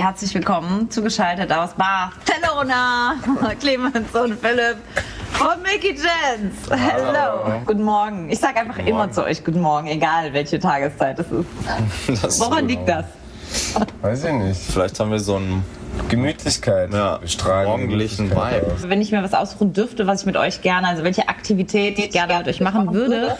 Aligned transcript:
Herzlich 0.00 0.32
willkommen, 0.32 0.88
zugeschaltet 0.92 1.52
aus 1.52 1.70
Barcelona, 1.74 3.16
Clemens 3.60 4.14
und 4.14 4.38
Philipp 4.38 4.76
von 5.32 5.60
Mickey 5.60 5.88
Jens. 5.88 6.54
Hello. 6.70 7.60
Guten 7.66 7.82
Morgen. 7.82 8.30
Ich 8.30 8.38
sage 8.38 8.60
einfach 8.60 8.78
immer 8.78 9.10
zu 9.10 9.24
euch 9.24 9.44
Guten 9.44 9.60
Morgen, 9.60 9.88
egal 9.88 10.32
welche 10.32 10.60
Tageszeit 10.60 11.18
es 11.18 11.26
ist. 11.32 11.48
Das 12.22 12.38
Woran 12.38 12.68
liegt 12.68 12.88
das? 12.88 13.06
Weiß 14.00 14.22
ich 14.22 14.32
nicht. 14.34 14.60
Vielleicht 14.60 15.00
haben 15.00 15.10
wir 15.10 15.18
so 15.18 15.34
einen 15.34 15.64
Gemütlichkeit. 16.08 16.94
Ja, 16.94 17.18
morgendlichen 17.64 18.30
Vibe. 18.30 18.76
Wenn 18.82 19.02
ich 19.02 19.10
mir 19.10 19.24
was 19.24 19.34
aussuchen 19.34 19.72
dürfte, 19.72 20.06
was 20.06 20.20
ich 20.20 20.26
mit 20.26 20.36
euch 20.36 20.62
gerne, 20.62 20.86
also 20.86 21.02
welche 21.02 21.28
Aktivität 21.28 21.98
ich 21.98 22.10
gerne 22.10 22.38
mit 22.38 22.46
euch 22.46 22.60
machen 22.60 22.94
würde, 22.94 23.36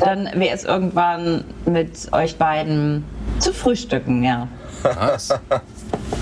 dann 0.00 0.28
wäre 0.34 0.54
es 0.54 0.64
irgendwann 0.64 1.44
mit 1.64 2.12
euch 2.12 2.36
beiden 2.36 3.04
zu 3.38 3.54
frühstücken, 3.54 4.22
ja. 4.22 4.48
nice. 4.84 5.30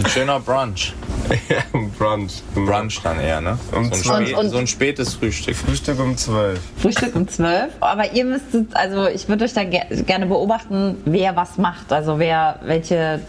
Ein 0.03 0.09
schöner 0.11 0.41
Brunch. 0.41 0.93
Ja, 1.49 1.63
Brunch. 1.99 2.43
Brunch 2.55 3.01
dann 3.03 3.19
eher, 3.21 3.41
ne? 3.41 3.59
Um 3.75 3.85
so, 3.87 3.91
ein 3.95 3.95
zwölf. 4.03 4.33
Und- 4.33 4.39
und- 4.39 4.51
so 4.51 4.59
ein 4.59 4.67
spätes 4.67 5.15
Frühstück. 5.15 5.57
Frühstück 5.57 5.99
um 6.01 6.17
12. 6.17 6.61
Frühstück 6.79 7.15
um 7.17 7.27
12. 7.27 7.73
Aber 7.81 8.13
ihr 8.13 8.25
müsstet, 8.25 8.75
also 8.77 9.07
ich 9.07 9.29
würde 9.29 9.45
euch 9.45 9.55
da 9.55 9.65
ger 9.65 9.85
gerne 10.05 10.27
beobachten, 10.27 10.99
wer 11.07 11.35
was 11.37 11.57
macht. 11.59 11.91
Also 11.93 12.19
wer 12.19 12.59
welche, 12.65 13.21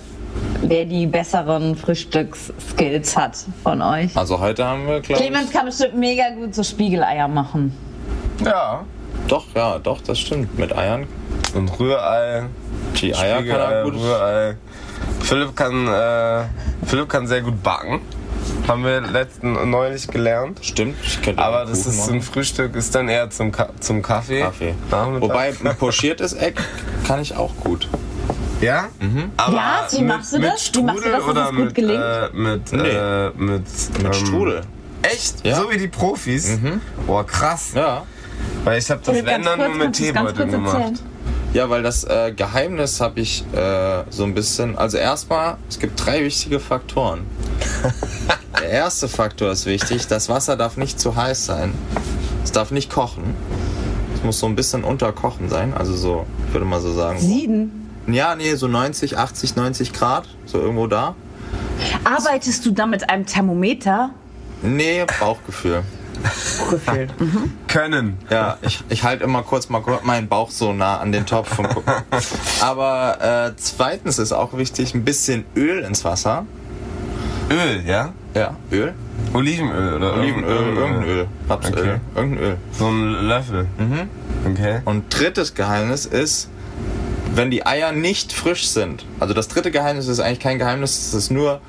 wer 0.64 0.86
die 0.86 1.06
besseren 1.06 1.76
Frühstücksskills 1.78 3.16
hat 3.16 3.38
von 3.62 3.82
euch. 3.82 4.16
Also 4.18 4.40
heute 4.40 4.66
haben 4.66 4.86
wir, 4.88 5.00
glaube 5.02 5.22
Clemens 5.22 5.52
kann 5.52 5.66
bestimmt 5.68 5.96
mega 5.96 6.30
gut 6.32 6.54
so 6.56 6.64
Spiegeleier 6.64 7.28
machen. 7.28 7.78
Ja. 8.44 8.84
Doch, 9.28 9.46
ja, 9.56 9.80
doch, 9.80 10.02
das 10.02 10.20
stimmt. 10.20 10.58
Mit 10.60 10.76
Eiern. 10.76 11.08
Und 11.54 11.80
Rührei. 11.80 12.44
Die 13.00 13.16
Eier 13.16 13.44
kann 13.44 13.60
er 13.72 13.84
gut. 13.84 13.94
Rührei. 13.96 14.58
Philipp 15.34 15.56
kann, 15.56 15.88
äh, 15.88 16.44
Philipp 16.86 17.10
kann 17.10 17.26
sehr 17.26 17.42
gut 17.42 17.64
backen. 17.64 18.02
Haben 18.68 18.84
wir 18.86 19.02
letzten 19.02 19.68
neulich 19.68 20.08
gelernt. 20.08 20.60
Stimmt, 20.62 20.96
ich 21.04 21.24
könnte 21.24 21.42
Aber 21.42 21.66
das 21.66 21.80
Kuchen 21.80 21.92
ist 21.92 21.98
machen. 22.02 22.14
ein 22.18 22.22
Frühstück, 22.22 22.76
ist 22.76 22.94
dann 22.94 23.10
eher 23.10 23.28
zum, 23.32 23.52
Ka 23.52 23.70
zum 23.80 24.04
Kaffee. 24.04 24.42
Kaffee. 24.42 24.76
Nachmittag. 24.92 25.22
Wobei, 25.22 25.54
ein 25.64 25.76
pochiertes 25.78 26.34
Egg 26.34 26.62
kann 27.08 27.20
ich 27.20 27.36
auch 27.36 27.50
gut. 27.64 27.88
Ja? 28.62 28.90
Aber 29.38 29.56
Ja, 29.56 29.88
wie 29.90 30.04
machst 30.04 30.34
du 30.34 30.38
mit, 30.40 30.52
das? 30.52 30.72
Wie 30.72 30.78
Mit 30.84 30.86
machst 30.86 31.04
du 31.04 31.10
Strudel 31.10 31.12
das, 31.12 31.20
dass 31.22 31.30
oder 31.30 31.44
es 31.46 31.50
gut 31.50 31.66
mit, 31.66 31.76
gelingt? 31.76 32.04
Äh, 32.04 32.30
mit, 32.34 32.72
Nee. 32.74 32.90
äh, 32.90 33.30
mit, 33.36 33.64
Mit 34.04 34.06
ähm, 34.06 34.14
Strudel. 34.14 34.62
Echt? 35.02 35.44
Ja. 35.44 35.56
So 35.56 35.72
wie 35.72 35.78
die 35.80 35.88
Profis? 35.88 36.60
Boah, 37.08 37.26
krass. 37.26 37.72
Ja. 37.74 38.04
Weil 38.66 38.78
ich 38.78 38.92
habe 38.92 39.02
das 39.04 39.18
dann 39.26 39.58
nur 39.58 39.70
mit 39.70 39.94
Teebeutel 39.94 40.48
kurz 40.48 40.74
erzählen? 40.74 41.00
Ja, 41.54 41.70
weil 41.70 41.84
das 41.84 42.04
äh, 42.04 42.34
Geheimnis 42.36 43.00
habe 43.00 43.20
ich 43.20 43.46
äh, 43.54 44.04
so 44.10 44.24
ein 44.24 44.34
bisschen. 44.34 44.76
Also 44.76 44.98
erstmal, 44.98 45.58
es 45.70 45.78
gibt 45.78 46.04
drei 46.04 46.24
wichtige 46.24 46.60
Faktoren. 46.60 47.28
Der 48.60 48.70
erste 48.70 49.08
Faktor 49.08 49.52
ist 49.52 49.66
wichtig, 49.66 50.08
das 50.08 50.30
Wasser 50.30 50.56
darf 50.56 50.78
nicht 50.78 51.00
zu 51.00 51.16
heiß 51.16 51.46
sein. 51.46 51.74
Es 52.44 52.52
darf 52.52 52.72
nicht 52.72 52.92
kochen. 52.92 53.36
Es 54.16 54.24
muss 54.24 54.40
so 54.40 54.48
ein 54.48 54.56
bisschen 54.56 54.84
unterkochen 54.84 55.50
sein, 55.50 55.74
also 55.74 55.96
so, 55.96 56.26
ich 56.48 56.54
würde 56.54 56.66
mal 56.66 56.82
so 56.82 56.94
sagen. 56.94 57.20
Sieden. 57.20 57.90
Ja, 58.08 58.36
nee, 58.36 58.56
so 58.56 58.68
90, 58.68 59.18
80, 59.18 59.56
90 59.56 59.94
Grad, 59.94 60.28
so 60.46 60.60
irgendwo 60.60 60.88
da. 60.88 61.16
Arbeitest 62.04 62.66
du 62.66 62.72
da 62.72 62.86
mit 62.86 63.10
einem 63.10 63.26
Thermometer? 63.26 64.12
Nee, 64.62 65.06
Bauchgefühl. 65.20 65.84
Können. 67.68 68.18
Ja, 68.30 68.58
ich, 68.62 68.84
ich 68.90 69.04
halte 69.04 69.24
immer 69.24 69.44
kurz 69.44 69.70
mal 69.70 69.82
meinen 70.04 70.28
Bauch 70.28 70.52
so 70.52 70.74
nah 70.74 70.98
an 71.00 71.12
den 71.12 71.26
Topf 71.26 71.58
und 71.60 71.70
gucken. 71.70 71.94
Aber 72.62 73.50
äh, 73.50 73.54
zweitens 73.58 74.20
ist 74.20 74.32
auch 74.32 74.56
wichtig, 74.58 74.94
ein 74.94 75.04
bisschen 75.04 75.46
Öl 75.56 75.84
ins 75.84 76.04
Wasser. 76.06 76.46
Öl, 77.50 77.84
ja? 77.86 78.14
Ja, 78.34 78.56
Öl. 78.72 78.94
Olivenöl 79.34 79.96
oder 79.96 80.14
Olivenöl, 80.14 80.76
irgendein 80.76 81.04
Öl, 81.04 81.28
Rapsöl, 81.50 81.74
Okay. 81.74 81.96
irgendein 82.16 82.44
Öl. 82.44 82.58
So 82.72 82.88
ein 82.88 83.28
Löffel. 83.28 83.68
Mhm. 83.78 84.10
Okay. 84.52 84.82
Und 84.86 85.06
drittes 85.10 85.54
Geheimnis 85.54 86.06
ist, 86.06 86.50
wenn 87.36 87.52
die 87.52 87.66
Eier 87.66 87.92
nicht 87.92 88.34
frisch 88.34 88.68
sind. 88.68 89.06
Also 89.20 89.34
das 89.34 89.48
dritte 89.48 89.72
Geheimnis 89.72 90.08
ist 90.08 90.20
eigentlich 90.20 90.40
kein 90.40 90.58
Geheimnis, 90.60 91.08
es 91.08 91.14
ist 91.14 91.32
nur, 91.32 91.62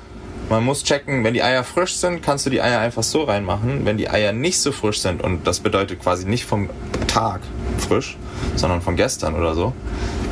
man 0.49 0.63
muss 0.63 0.83
checken, 0.83 1.23
wenn 1.23 1.33
die 1.33 1.43
Eier 1.43 1.63
frisch 1.63 1.95
sind, 1.95 2.21
kannst 2.21 2.45
du 2.45 2.49
die 2.49 2.61
Eier 2.61 2.79
einfach 2.79 3.03
so 3.03 3.23
reinmachen. 3.23 3.85
Wenn 3.85 3.97
die 3.97 4.09
Eier 4.09 4.31
nicht 4.31 4.59
so 4.59 4.71
frisch 4.71 4.99
sind, 4.99 5.23
und 5.23 5.47
das 5.47 5.59
bedeutet 5.59 6.01
quasi 6.01 6.25
nicht 6.25 6.45
vom 6.45 6.69
Tag 7.07 7.41
frisch, 7.79 8.17
sondern 8.55 8.81
von 8.81 8.95
gestern 8.95 9.35
oder 9.35 9.55
so, 9.55 9.73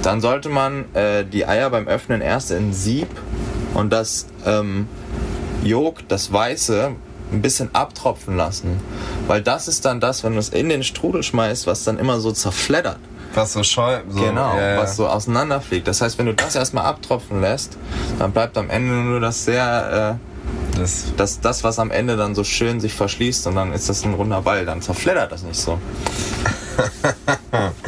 dann 0.01 0.21
sollte 0.21 0.49
man 0.49 0.93
äh, 0.93 1.25
die 1.25 1.45
Eier 1.45 1.69
beim 1.69 1.87
Öffnen 1.87 2.21
erst 2.21 2.51
in 2.51 2.73
Sieb 2.73 3.07
und 3.73 3.91
das 3.91 4.27
ähm, 4.45 4.87
Yolk, 5.63 6.07
das 6.07 6.31
Weiße, 6.31 6.91
ein 7.31 7.41
bisschen 7.41 7.73
abtropfen 7.73 8.37
lassen. 8.37 8.79
Weil 9.27 9.41
das 9.41 9.67
ist 9.67 9.85
dann 9.85 9.99
das, 9.99 10.23
wenn 10.23 10.33
du 10.33 10.39
es 10.39 10.49
in 10.49 10.69
den 10.69 10.83
Strudel 10.83 11.23
schmeißt, 11.23 11.65
was 11.67 11.83
dann 11.83 11.97
immer 11.97 12.19
so 12.19 12.31
zerfleddert. 12.31 12.99
Was 13.33 13.53
so 13.53 13.63
scheu. 13.63 13.99
So, 14.09 14.19
genau, 14.21 14.55
ja, 14.55 14.73
ja. 14.73 14.77
was 14.81 14.95
so 14.95 15.07
auseinanderfliegt. 15.07 15.87
Das 15.87 16.01
heißt, 16.01 16.17
wenn 16.17 16.27
du 16.27 16.33
das 16.33 16.55
erstmal 16.55 16.85
abtropfen 16.85 17.41
lässt, 17.41 17.77
dann 18.19 18.31
bleibt 18.31 18.57
am 18.57 18.69
Ende 18.69 18.93
nur 18.93 19.19
das 19.19 19.45
sehr, 19.45 20.17
Das, 20.77 21.03
äh, 21.05 21.11
das, 21.17 21.41
das, 21.41 21.63
was 21.63 21.79
am 21.79 21.91
Ende 21.91 22.17
dann 22.17 22.35
so 22.35 22.43
schön 22.43 22.79
sich 22.79 22.93
verschließt 22.93 23.47
und 23.47 23.55
dann 23.55 23.73
ist 23.73 23.89
das 23.89 24.03
ein 24.03 24.13
runder 24.13 24.41
Ball. 24.41 24.65
Dann 24.65 24.81
zerfleddert 24.81 25.31
das 25.31 25.43
nicht 25.43 25.59
so. 25.59 25.79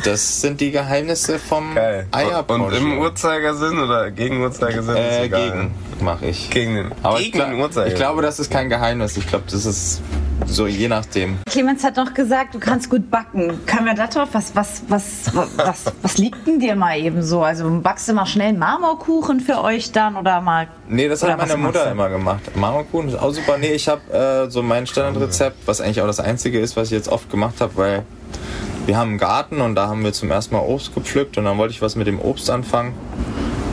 Das 0.04 0.42
sind 0.42 0.62
die 0.62 0.72
Geheimnisse 0.72 1.40
vom 1.40 1.74
geil. 1.74 2.08
Und 2.48 2.74
im 2.74 3.00
Uhrzeigersinn 3.00 3.80
oder 3.80 4.12
gegen 4.12 4.42
Uhrzeigersinn? 4.42 4.96
ist 4.96 5.02
Äh, 5.02 5.26
egal. 5.26 5.52
gegen 5.52 5.72
mache 6.02 6.28
ich. 6.28 6.50
Gegen 6.50 6.76
den, 6.76 6.92
Aber 7.02 7.18
ich, 7.18 7.26
gegen 7.26 7.38
glaub, 7.38 7.50
den 7.50 7.60
Uhrzeigersinn. 7.60 7.94
ich 7.94 8.00
glaube, 8.00 8.22
das 8.22 8.40
ist 8.40 8.52
kein 8.52 8.70
Geheimnis. 8.70 9.18
Ich 9.18 9.28
glaube, 9.28 9.46
das 9.50 9.66
ist 9.66 10.02
so 10.46 10.68
je 10.68 10.88
nachdem. 10.88 11.38
Clemens 11.50 11.84
hat 11.84 11.96
noch 11.96 12.14
gesagt, 12.14 12.54
du 12.54 12.60
kannst 12.60 12.90
gut 12.90 13.10
backen. 13.10 13.66
Können 13.66 13.86
wir 13.86 13.96
da 13.96 14.08
drauf? 14.08 14.30
Was, 14.34 14.56
was, 14.56 14.84
was, 14.88 15.32
was, 15.56 15.86
was 16.02 16.18
liegt 16.18 16.46
denn 16.46 16.60
dir 16.60 16.76
mal 16.76 17.00
eben 17.00 17.24
so? 17.24 17.42
Also 17.42 17.68
backst 17.82 18.08
du 18.08 18.14
mal 18.14 18.26
schnell 18.26 18.50
einen 18.50 18.60
Marmorkuchen 18.60 19.40
für 19.40 19.64
euch 19.64 19.92
dann 19.92 20.16
oder 20.18 20.42
mal. 20.42 20.68
Nee, 20.88 21.08
das 21.08 21.24
hat 21.24 21.38
meine 21.38 21.58
Mutter 21.58 21.90
immer 21.92 22.10
gemacht. 22.10 22.56
Marmorkuchen 22.56 23.10
ist 23.10 23.16
auch 23.20 23.32
super. 23.32 23.58
Nee, 23.58 23.72
ich 23.74 23.88
habe 23.88 24.02
äh, 24.46 24.50
so 24.52 24.62
mein 24.62 24.86
Standardrezept, 24.86 25.66
was 25.66 25.82
eigentlich 25.82 26.02
auch 26.02 26.08
das 26.08 26.20
einzige 26.20 26.60
ist, 26.60 26.76
was 26.76 26.90
ich 26.90 26.92
jetzt 26.92 27.10
oft 27.10 27.30
gemacht 27.32 27.56
habe, 27.62 27.76
weil 27.76 28.04
wir 28.86 28.98
haben 28.98 29.12
einen 29.12 29.18
Garten 29.18 29.62
und 29.62 29.76
da 29.76 29.88
haben 29.88 30.04
wir 30.04 30.14
zum 30.14 30.30
ersten 30.32 30.56
Mal 30.56 30.62
Obst 30.62 30.94
gepflückt 30.94 31.38
und 31.38 31.46
dann 31.46 31.58
wollte 31.58 31.74
ich 31.74 31.82
was 31.82 31.96
mit 31.96 32.08
dem 32.08 32.20
Obst 32.20 32.50
anfangen. 32.50 32.94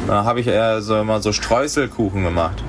Da 0.07 0.25
habe 0.25 0.41
ich 0.41 0.47
eher 0.47 0.83
so 0.83 0.99
immer 0.99 1.21
so 1.21 1.33
Streuselkuchen 1.33 2.25
gemacht. 2.25 2.63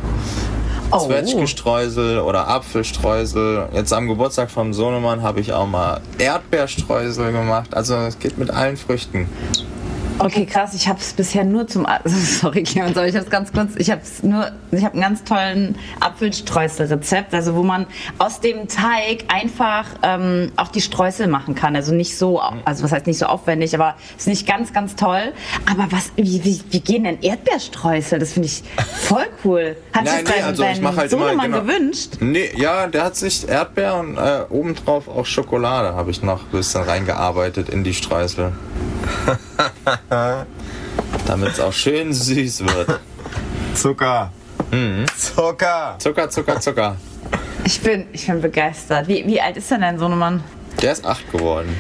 Oh, 0.92 1.08
Zwetschgenstreusel 1.08 2.20
oder 2.20 2.48
Apfelstreusel. 2.48 3.70
Jetzt 3.74 3.94
am 3.94 4.08
Geburtstag 4.08 4.52
vom 4.52 4.74
Sohnemann 4.74 5.24
habe 5.24 5.40
ich 5.40 5.52
auch 5.52 5.66
mal 5.66 6.02
Erdbeerstreusel 6.20 7.32
gemacht. 7.32 7.74
Also 7.74 7.96
es 7.96 8.20
geht 8.20 8.38
mit 8.38 8.52
allen 8.52 8.78
Früchten. 8.78 9.28
Okay, 10.20 10.46
krass. 10.46 10.74
Ich 10.74 10.88
habe 10.88 11.00
es 11.00 11.14
bisher 11.14 11.44
nur 11.44 11.68
zum. 11.68 11.86
Also, 11.86 12.16
sorry, 12.42 12.64
Clemens, 12.64 12.98
aber 12.98 13.08
ich 13.08 13.16
habe 13.16 13.26
es 13.26 13.32
ganz 13.32 13.52
kurz. 13.52 13.72
Ich 13.78 13.90
habe 13.90 14.02
nur. 14.22 14.52
Ich 14.72 14.84
habe 14.84 14.94
einen 14.94 15.02
ganz 15.02 15.24
tollen 15.24 15.76
Apfelstreuselrezept, 16.00 17.34
also 17.34 17.56
wo 17.56 17.64
man 17.64 17.86
aus 18.18 18.40
dem 18.40 18.68
Teig 18.68 19.26
einfach 19.28 19.86
ähm, 20.02 20.52
auch 20.56 20.70
die 20.70 20.82
Streusel 20.82 21.28
machen 21.28 21.56
kann. 21.56 21.76
Also 21.76 21.94
nicht 21.94 22.18
so, 22.18 22.40
also 22.40 22.84
was 22.84 22.92
heißt 22.92 23.08
nicht 23.08 23.20
so 23.20 23.28
aufwendig, 23.28 23.76
aber 23.76 23.96
ist 24.18 24.28
nicht 24.28 24.48
ganz, 24.48 24.74
ganz 24.74 24.96
toll. 24.96 25.34
Aber 25.70 25.88
was, 25.92 26.12
wie, 26.16 26.44
wie, 26.44 26.62
wie 26.70 26.80
gehen 26.80 27.04
denn 27.04 27.22
Erdbeerstreusel? 27.22 28.20
Das 28.20 28.34
finde 28.34 28.48
ich 28.48 28.64
voll 29.08 29.28
cool. 29.46 29.76
Hat 29.94 30.06
Nein, 30.06 30.26
sich 30.26 30.36
nee, 30.36 30.42
also 30.42 30.64
ich 30.64 30.74
dein 30.74 30.84
mach 30.84 30.98
halt 30.98 31.12
immer, 31.12 31.28
Sohnemann 31.28 31.52
genau. 31.52 31.62
gewünscht? 31.64 32.18
Nee, 32.20 32.52
ja, 32.56 32.88
der 32.88 33.04
hat 33.06 33.16
sich 33.16 33.48
Erdbeer 33.48 33.96
und 33.96 34.18
äh, 34.18 34.46
obendrauf 34.50 35.08
auch 35.08 35.26
Schokolade 35.26 35.94
habe 35.96 36.12
ich 36.12 36.22
noch 36.24 36.44
ein 36.44 36.52
bisschen 36.52 36.82
reingearbeitet 36.84 37.70
in 37.70 37.84
die 37.84 37.94
Streusel. 37.94 38.54
Damit 41.26 41.50
es 41.50 41.60
auch 41.60 41.74
schön 41.74 42.14
süß 42.14 42.66
wird. 42.66 43.00
Zucker. 43.74 44.32
Mhm. 44.72 45.06
Zucker. 45.18 45.96
Zucker, 46.00 46.30
Zucker, 46.30 46.60
Zucker. 46.60 46.98
Ich 47.66 47.82
bin, 47.82 48.08
ich 48.12 48.28
bin 48.28 48.42
begeistert. 48.42 49.08
Wie, 49.08 49.26
wie 49.26 49.40
alt 49.40 49.58
ist 49.58 49.72
denn 49.72 49.82
dein 49.82 49.98
Sohnemann? 49.98 50.44
Der 50.82 50.92
ist 50.92 51.06
acht 51.06 51.32
geworden. 51.32 51.76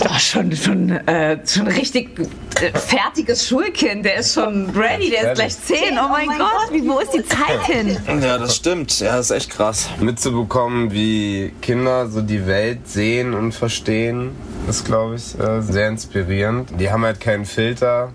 Doch, 0.00 0.18
schon, 0.18 0.54
schon, 0.56 0.90
äh, 0.90 1.38
schon 1.46 1.68
richtig 1.68 2.18
äh, 2.60 2.76
fertiges 2.76 3.46
Schulkind. 3.46 4.04
Der 4.04 4.16
ist 4.16 4.34
schon 4.34 4.70
ready, 4.70 5.10
der 5.10 5.32
ist 5.32 5.38
gleich 5.38 5.58
zehn. 5.60 5.98
Oh 5.98 6.08
mein 6.10 6.28
Gott, 6.28 6.72
wie, 6.72 6.86
wo 6.86 6.98
ist 6.98 7.12
die 7.12 7.24
Zeit 7.24 7.64
hin? 7.66 7.96
Ja, 8.20 8.38
das 8.38 8.56
stimmt. 8.56 8.98
Ja, 9.00 9.16
das 9.16 9.30
ist 9.30 9.36
echt 9.36 9.50
krass. 9.50 9.88
Mitzubekommen, 10.00 10.92
wie 10.92 11.52
Kinder 11.62 12.08
so 12.08 12.22
die 12.22 12.46
Welt 12.46 12.88
sehen 12.88 13.34
und 13.34 13.52
verstehen, 13.52 14.32
ist, 14.68 14.84
glaube 14.84 15.16
ich, 15.16 15.38
äh, 15.38 15.60
sehr 15.62 15.88
inspirierend. 15.88 16.70
Die 16.78 16.90
haben 16.90 17.04
halt 17.04 17.20
keinen 17.20 17.44
Filter. 17.44 18.12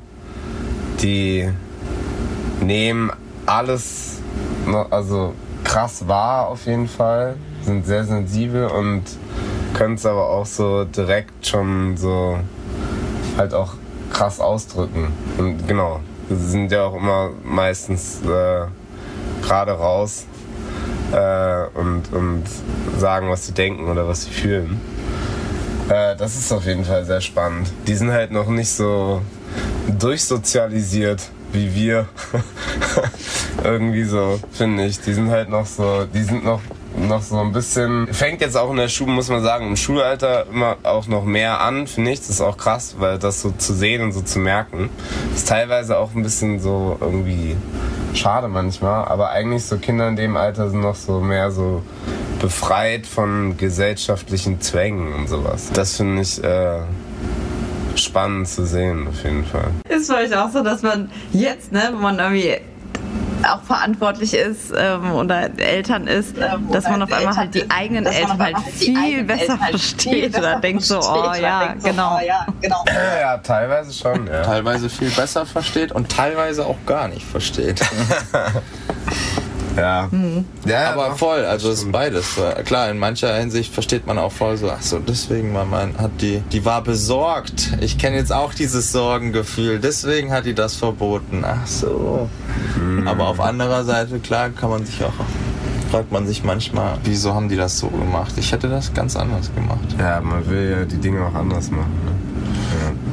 Die 1.01 1.49
nehmen 2.61 3.11
alles, 3.45 4.17
also 4.89 5.33
krass 5.63 6.07
wahr 6.07 6.47
auf 6.47 6.65
jeden 6.65 6.87
Fall, 6.87 7.35
sind 7.63 7.85
sehr 7.85 8.03
sensibel 8.03 8.67
und 8.67 9.03
können 9.73 9.95
es 9.95 10.05
aber 10.05 10.29
auch 10.29 10.45
so 10.45 10.85
direkt 10.85 11.47
schon 11.47 11.97
so 11.97 12.39
halt 13.37 13.53
auch 13.53 13.73
krass 14.11 14.39
ausdrücken. 14.39 15.11
Und 15.37 15.67
genau, 15.67 16.01
sie 16.29 16.49
sind 16.49 16.71
ja 16.71 16.85
auch 16.85 16.95
immer 16.95 17.31
meistens 17.43 18.21
äh, 18.21 18.65
gerade 19.41 19.71
raus 19.71 20.25
äh, 21.11 21.65
und, 21.77 22.11
und 22.11 22.43
sagen, 22.97 23.29
was 23.29 23.47
sie 23.47 23.53
denken 23.53 23.87
oder 23.87 24.07
was 24.07 24.23
sie 24.23 24.31
fühlen. 24.31 24.79
Äh, 25.89 26.15
das 26.15 26.35
ist 26.35 26.51
auf 26.51 26.65
jeden 26.65 26.85
Fall 26.85 27.05
sehr 27.05 27.21
spannend. 27.21 27.71
Die 27.87 27.95
sind 27.95 28.11
halt 28.11 28.31
noch 28.31 28.47
nicht 28.47 28.69
so 28.69 29.21
durchsozialisiert 29.87 31.29
wie 31.51 31.73
wir. 31.73 32.07
Irgendwie 33.63 34.03
so, 34.03 34.39
finde 34.51 34.85
ich. 34.85 34.99
Die 35.01 35.13
sind 35.13 35.29
halt 35.31 35.49
noch 35.49 35.65
so, 35.65 36.05
die 36.05 36.23
sind 36.23 36.43
noch 36.43 36.61
noch 36.97 37.21
so 37.21 37.39
ein 37.39 37.51
bisschen, 37.51 38.07
fängt 38.13 38.41
jetzt 38.41 38.57
auch 38.57 38.69
in 38.71 38.77
der 38.77 38.89
Schule, 38.89 39.11
muss 39.11 39.29
man 39.29 39.41
sagen, 39.41 39.67
im 39.67 39.75
Schulalter 39.75 40.47
immer 40.51 40.77
auch 40.83 41.07
noch 41.07 41.23
mehr 41.23 41.61
an, 41.61 41.87
finde 41.87 42.11
ich. 42.11 42.19
Das 42.19 42.29
ist 42.29 42.41
auch 42.41 42.57
krass, 42.57 42.95
weil 42.99 43.19
das 43.19 43.41
so 43.41 43.51
zu 43.51 43.73
sehen 43.73 44.01
und 44.01 44.11
so 44.11 44.21
zu 44.21 44.39
merken, 44.39 44.89
ist 45.33 45.47
teilweise 45.47 45.97
auch 45.97 46.13
ein 46.15 46.23
bisschen 46.23 46.59
so 46.59 46.97
irgendwie 46.99 47.55
schade 48.13 48.47
manchmal, 48.47 49.05
aber 49.05 49.29
eigentlich 49.29 49.65
so 49.65 49.77
Kinder 49.77 50.07
in 50.07 50.15
dem 50.15 50.35
Alter 50.35 50.69
sind 50.69 50.81
noch 50.81 50.95
so 50.95 51.19
mehr 51.19 51.51
so 51.51 51.83
befreit 52.39 53.05
von 53.05 53.57
gesellschaftlichen 53.57 54.61
Zwängen 54.61 55.13
und 55.13 55.27
sowas. 55.27 55.69
Das 55.73 55.97
finde 55.97 56.21
ich 56.21 56.43
äh, 56.43 56.79
spannend 57.95 58.47
zu 58.47 58.65
sehen, 58.65 59.07
auf 59.07 59.23
jeden 59.23 59.45
Fall. 59.45 59.71
Ist 59.89 60.09
für 60.09 60.17
euch 60.17 60.35
auch 60.35 60.49
so, 60.49 60.63
dass 60.63 60.81
man 60.81 61.11
jetzt, 61.31 61.71
ne, 61.71 61.89
wenn 61.91 62.01
man 62.01 62.19
irgendwie 62.19 62.57
auch 63.53 63.63
verantwortlich 63.63 64.33
ist 64.33 64.73
ähm, 64.75 65.11
oder 65.11 65.49
Eltern 65.57 66.07
ist, 66.07 66.35
ähm, 66.37 66.69
dass 66.71 66.85
man 66.85 67.01
auf 67.01 67.11
einmal 67.11 67.35
halt 67.35 67.53
die 67.53 67.69
eigenen 67.69 68.05
Eltern 68.05 68.39
halt 68.39 68.57
viel 68.59 69.23
besser 69.23 69.57
versteht 69.57 70.37
oder 70.37 70.59
denkt 70.59 70.83
so, 70.83 70.99
oh 70.99 71.33
ja, 71.39 71.73
genau. 71.83 72.19
Ja, 72.19 72.45
ja, 73.19 73.37
teilweise 73.37 73.93
schon. 73.93 74.27
Ja. 74.27 74.43
Teilweise 74.43 74.89
viel 74.89 75.09
besser 75.11 75.45
versteht 75.45 75.91
und 75.91 76.09
teilweise 76.09 76.65
auch 76.65 76.77
gar 76.85 77.07
nicht 77.07 77.25
versteht. 77.25 77.81
Ja. 79.79 80.09
ja 80.65 80.93
Aber 80.93 81.15
voll, 81.15 81.45
also 81.45 81.71
es 81.71 81.83
ist 81.83 81.91
beides. 81.91 82.39
Klar, 82.65 82.89
in 82.89 82.97
mancher 82.97 83.33
Hinsicht 83.35 83.73
versteht 83.73 84.05
man 84.05 84.17
auch 84.17 84.31
voll 84.31 84.57
so, 84.57 84.69
ach 84.69 84.81
so, 84.81 84.99
deswegen 84.99 85.53
war 85.53 85.65
man, 85.65 85.97
hat 85.97 86.11
die, 86.21 86.41
die 86.51 86.65
war 86.65 86.83
besorgt. 86.83 87.77
Ich 87.79 87.97
kenne 87.97 88.17
jetzt 88.17 88.33
auch 88.33 88.53
dieses 88.53 88.91
Sorgengefühl, 88.91 89.79
deswegen 89.79 90.31
hat 90.31 90.45
die 90.45 90.53
das 90.53 90.75
verboten. 90.75 91.43
Ach 91.45 91.65
so. 91.65 92.29
Aber 93.05 93.27
auf 93.27 93.39
anderer 93.39 93.83
Seite, 93.83 94.19
klar, 94.19 94.49
kann 94.49 94.69
man 94.69 94.85
sich 94.85 95.03
auch, 95.03 95.13
fragt 95.91 96.11
man 96.11 96.27
sich 96.27 96.43
manchmal, 96.43 96.97
wieso 97.03 97.33
haben 97.33 97.49
die 97.49 97.55
das 97.55 97.79
so 97.79 97.87
gemacht? 97.87 98.33
Ich 98.37 98.51
hätte 98.51 98.69
das 98.69 98.93
ganz 98.93 99.15
anders 99.15 99.53
gemacht. 99.53 99.95
Ja, 99.97 100.19
man 100.21 100.47
will 100.49 100.71
ja 100.71 100.85
die 100.85 100.97
Dinge 100.97 101.25
auch 101.25 101.33
anders 101.33 101.71
machen. 101.71 102.08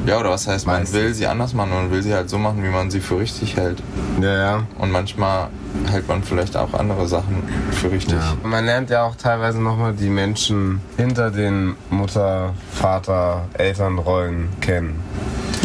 Ja, 0.07 0.17
oder 0.21 0.29
was 0.29 0.47
heißt, 0.47 0.65
man 0.65 0.79
Meistens. 0.79 0.97
will 0.97 1.13
sie 1.13 1.27
anders 1.27 1.53
machen, 1.53 1.71
man 1.71 1.91
will 1.91 2.01
sie 2.01 2.13
halt 2.13 2.29
so 2.29 2.37
machen, 2.37 2.63
wie 2.63 2.69
man 2.69 2.89
sie 2.89 3.01
für 3.01 3.19
richtig 3.19 3.57
hält. 3.57 3.83
Ja, 4.21 4.27
ja. 4.27 4.37
ja. 4.37 4.63
Und 4.79 4.89
manchmal 4.89 5.49
hält 5.91 6.07
man 6.07 6.23
vielleicht 6.23 6.55
auch 6.55 6.73
andere 6.73 7.07
Sachen 7.07 7.43
für 7.71 7.91
richtig. 7.91 8.15
Ja. 8.15 8.37
Man 8.41 8.63
lernt 8.63 8.89
ja 8.89 9.03
auch 9.03 9.17
teilweise 9.17 9.61
nochmal 9.61 9.91
die 9.91 10.09
Menschen 10.09 10.79
hinter 10.95 11.29
den 11.29 11.75
Mutter, 11.89 12.53
Vater, 12.71 13.47
Elternrollen 13.53 14.47
kennen. 14.61 15.03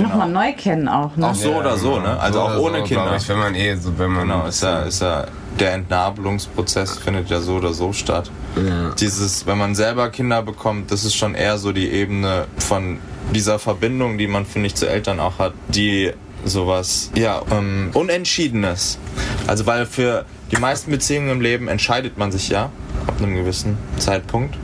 Nochmal 0.02 0.28
neu 0.28 0.52
kennen 0.54 0.88
auch, 0.88 1.14
ne? 1.16 1.28
Auch 1.28 1.34
so 1.36 1.54
oder 1.54 1.76
so, 1.76 2.00
ne? 2.00 2.18
Also 2.18 2.40
So 2.40 2.44
auch 2.44 2.58
ohne 2.58 2.78
so, 2.78 2.84
Kinder. 2.84 3.14
Ich, 3.16 3.28
wenn 3.28 3.38
man 3.38 3.54
eh 3.54 3.76
so, 3.76 3.96
wenn 3.96 4.10
man. 4.10 4.26
Genau, 4.26 4.46
ist 4.46 4.60
ja, 4.60 4.80
ist 4.80 5.02
ja, 5.02 5.24
der 5.60 5.74
Entnabelungsprozess 5.74 6.98
findet 6.98 7.30
ja 7.30 7.40
so 7.40 7.54
oder 7.56 7.72
so 7.74 7.92
statt. 7.92 8.28
Ja. 8.56 8.90
Dieses, 8.98 9.46
wenn 9.46 9.58
man 9.58 9.76
selber 9.76 10.10
Kinder 10.10 10.42
bekommt, 10.42 10.90
das 10.90 11.04
ist 11.04 11.14
schon 11.14 11.34
eher 11.36 11.58
so 11.58 11.70
die 11.72 11.90
Ebene 11.90 12.46
von 12.58 12.98
dieser 13.34 13.58
Verbindung, 13.58 14.18
die 14.18 14.26
man, 14.26 14.46
finde 14.46 14.66
ich, 14.68 14.74
zu 14.74 14.88
Eltern 14.88 15.20
auch 15.20 15.38
hat, 15.38 15.54
die 15.68 16.12
sowas, 16.44 17.10
ja, 17.14 17.42
ähm, 17.50 17.90
Unentschiedenes. 17.94 18.98
Also, 19.46 19.66
weil 19.66 19.86
für 19.86 20.24
die 20.50 20.56
meisten 20.56 20.90
Beziehungen 20.90 21.30
im 21.30 21.40
Leben 21.40 21.68
entscheidet 21.68 22.18
man 22.18 22.32
sich 22.32 22.48
ja 22.48 22.70
ab 23.06 23.14
einem 23.18 23.34
gewissen 23.34 23.78
Zeitpunkt. 23.98 24.56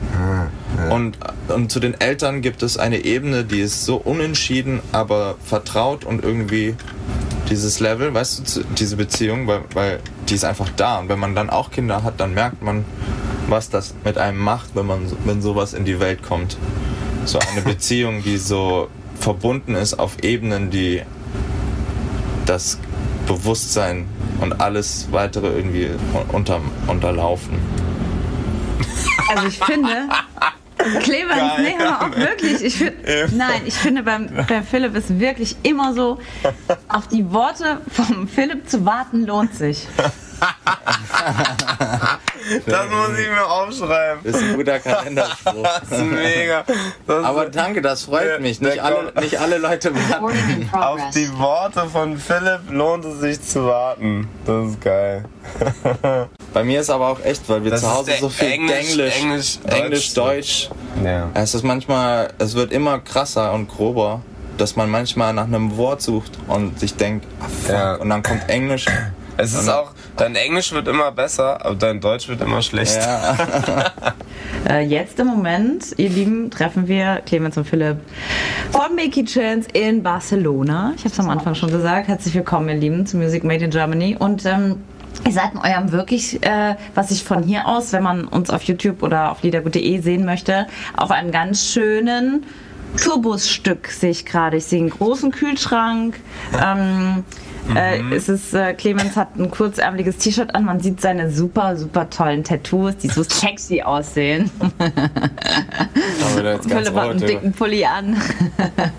Und, 0.91 1.17
und 1.49 1.71
zu 1.71 1.79
den 1.79 1.99
Eltern 1.99 2.41
gibt 2.41 2.63
es 2.63 2.77
eine 2.77 3.03
Ebene, 3.03 3.43
die 3.43 3.59
ist 3.59 3.85
so 3.85 3.97
unentschieden, 3.97 4.81
aber 4.91 5.35
vertraut 5.43 6.05
und 6.05 6.23
irgendwie 6.23 6.75
dieses 7.49 7.79
Level, 7.79 8.13
weißt 8.13 8.57
du, 8.57 8.63
diese 8.77 8.95
Beziehung, 8.95 9.47
weil, 9.47 9.61
weil 9.73 9.99
die 10.29 10.35
ist 10.35 10.45
einfach 10.45 10.69
da. 10.77 10.99
Und 10.99 11.09
wenn 11.09 11.19
man 11.19 11.35
dann 11.35 11.49
auch 11.49 11.71
Kinder 11.71 12.03
hat, 12.03 12.19
dann 12.19 12.33
merkt 12.33 12.61
man, 12.61 12.85
was 13.47 13.69
das 13.69 13.95
mit 14.05 14.17
einem 14.17 14.37
macht, 14.37 14.75
wenn 14.75 14.85
man 14.85 15.11
wenn 15.25 15.41
sowas 15.41 15.73
in 15.73 15.85
die 15.85 15.99
Welt 15.99 16.21
kommt. 16.23 16.57
So 17.25 17.39
eine 17.39 17.61
Beziehung, 17.61 18.23
die 18.23 18.37
so 18.37 18.89
verbunden 19.19 19.75
ist 19.75 19.99
auf 19.99 20.23
Ebenen, 20.23 20.69
die 20.69 21.01
das 22.45 22.79
Bewusstsein 23.27 24.07
und 24.41 24.59
alles 24.59 25.07
weitere 25.11 25.47
irgendwie 25.47 25.91
unter, 26.31 26.61
unterlaufen. 26.87 27.59
Also 29.29 29.47
ich 29.47 29.59
finde, 29.59 30.09
Clemens, 31.01 31.53
nee, 31.59 31.75
hör 31.77 31.91
mal 31.91 32.07
auf, 32.07 32.15
wirklich. 32.15 32.63
Ich 32.63 32.77
find, 32.77 32.93
nein, 33.35 33.61
ich 33.65 33.75
finde 33.75 34.01
beim, 34.03 34.29
beim 34.47 34.63
Philipp 34.63 34.95
ist 34.95 35.19
wirklich 35.19 35.57
immer 35.61 35.93
so, 35.93 36.19
auf 36.87 37.07
die 37.07 37.31
Worte 37.31 37.81
vom 37.91 38.27
Philipp 38.27 38.69
zu 38.69 38.85
warten 38.85 39.25
lohnt 39.25 39.53
sich. 39.53 39.87
Das 42.65 42.89
muss 42.89 43.17
ich 43.19 43.29
mir 43.29 43.45
aufschreiben. 43.45 44.19
Das 44.23 44.35
ist 44.35 44.43
ein 44.43 44.55
guter 44.55 44.79
Kalenderspruch. 44.79 45.63
Das 45.89 45.99
ist 45.99 46.05
mega. 46.05 46.63
Das 47.07 47.25
Aber 47.25 47.45
ist, 47.45 47.55
danke, 47.55 47.81
das 47.81 48.03
freut 48.03 48.25
Der- 48.25 48.39
mich. 48.39 48.59
Nicht 48.61 48.79
alle, 48.81 49.11
nicht 49.19 49.39
alle 49.39 49.57
Leute 49.57 49.91
warten. 49.93 50.69
Auf 50.73 51.01
die 51.13 51.31
Worte 51.37 51.87
von 51.89 52.17
Philipp 52.17 52.61
lohnt 52.71 53.05
es 53.05 53.19
sich 53.19 53.41
zu 53.41 53.65
warten. 53.65 54.27
Das 54.45 54.67
ist 54.71 54.81
geil. 54.81 55.25
Bei 56.53 56.63
mir 56.63 56.81
ist 56.81 56.89
aber 56.89 57.07
auch 57.09 57.19
echt, 57.23 57.47
weil 57.47 57.63
wir 57.63 57.71
Das 57.71 57.81
zu 57.81 57.93
Hause 57.93 58.11
so 58.19 58.29
viel 58.29 58.51
Englisch- 58.51 58.89
Englisch, 58.91 59.15
Englisch- 59.21 59.59
Englisch, 59.67 60.13
Deutsch. 60.13 60.69
Ja. 61.03 61.29
Es 61.33 61.53
ist 61.53 61.63
manchmal, 61.63 62.33
es 62.39 62.55
wird 62.55 62.71
immer 62.71 62.99
krasser 62.99 63.53
und 63.53 63.67
grober, 63.67 64.21
dass 64.57 64.75
man 64.75 64.89
manchmal 64.89 65.33
nach 65.33 65.45
einem 65.45 65.77
Wort 65.77 66.01
sucht 66.01 66.31
und 66.47 66.79
sich 66.79 66.95
denkt, 66.95 67.25
ah, 67.39 67.45
fuck, 67.63 67.71
Ja. 67.71 67.95
und 67.95 68.09
dann 68.09 68.23
kommt 68.23 68.49
Englisch. 68.49 68.85
Es 69.37 69.53
ist 69.53 69.69
auch, 69.69 69.91
dein 70.19 70.35
Englisch 70.35 70.71
wird 70.71 70.87
immer 70.87 71.11
besser, 71.11 71.65
aber 71.65 71.75
dein 71.75 71.99
Deutsch 71.99 72.27
wird 72.27 72.41
immer 72.41 72.61
schlechter. 72.61 72.99
Ja, 73.01 74.13
Äh, 74.67 74.81
jetzt 74.81 75.19
im 75.19 75.27
Moment, 75.27 75.93
ihr 75.97 76.09
Lieben, 76.09 76.51
treffen 76.51 76.87
wir 76.87 77.21
Clemens 77.25 77.57
und 77.57 77.65
Philipp 77.65 77.97
von 78.71 78.93
Mickey 78.93 79.23
Chance 79.23 79.69
in 79.73 80.03
Barcelona. 80.03 80.93
Ich 80.95 81.03
habe 81.05 81.13
es 81.13 81.19
am 81.19 81.29
Anfang 81.29 81.55
schon 81.55 81.71
gesagt. 81.71 82.07
Herzlich 82.07 82.35
willkommen, 82.35 82.67
ihr 82.69 82.75
Lieben, 82.75 83.05
zu 83.05 83.17
Music 83.17 83.43
Made 83.43 83.63
in 83.63 83.71
Germany. 83.71 84.17
Und 84.19 84.45
ähm, 84.45 84.83
ihr 85.25 85.31
seid 85.31 85.53
in 85.53 85.59
eurem 85.59 85.91
wirklich, 85.91 86.43
äh, 86.43 86.75
was 86.93 87.09
ich 87.11 87.23
von 87.23 87.41
hier 87.41 87.67
aus, 87.67 87.93
wenn 87.93 88.03
man 88.03 88.25
uns 88.25 88.49
auf 88.49 88.63
YouTube 88.63 89.01
oder 89.01 89.31
auf 89.31 89.43
liedergut.de 89.43 90.01
sehen 90.01 90.25
möchte, 90.25 90.67
auf 90.97 91.11
einem 91.11 91.31
ganz 91.31 91.65
schönen 91.71 92.45
Turbusstück 92.97 93.87
sehe 93.87 94.11
ich 94.11 94.25
gerade. 94.25 94.57
Ich 94.57 94.65
sehe 94.65 94.79
einen 94.79 94.89
großen 94.89 95.31
Kühlschrank. 95.31 96.19
Ähm, 96.61 97.23
äh, 97.75 98.01
es 98.13 98.29
ist, 98.29 98.53
äh, 98.53 98.73
Clemens 98.73 99.15
hat 99.15 99.35
ein 99.35 99.51
kurzärmeliges 99.51 100.17
T-Shirt 100.17 100.55
an. 100.55 100.65
Man 100.65 100.79
sieht 100.79 101.01
seine 101.01 101.31
super, 101.31 101.77
super 101.77 102.09
tollen 102.09 102.43
Tattoos, 102.43 102.97
die 102.97 103.07
so 103.07 103.23
sexy 103.23 103.81
aussehen. 103.81 104.49
jetzt 106.43 106.69
ganz 106.69 106.89
einen 106.89 107.19
dicken 107.19 107.53
Pulli 107.53 107.85
an. 107.85 108.15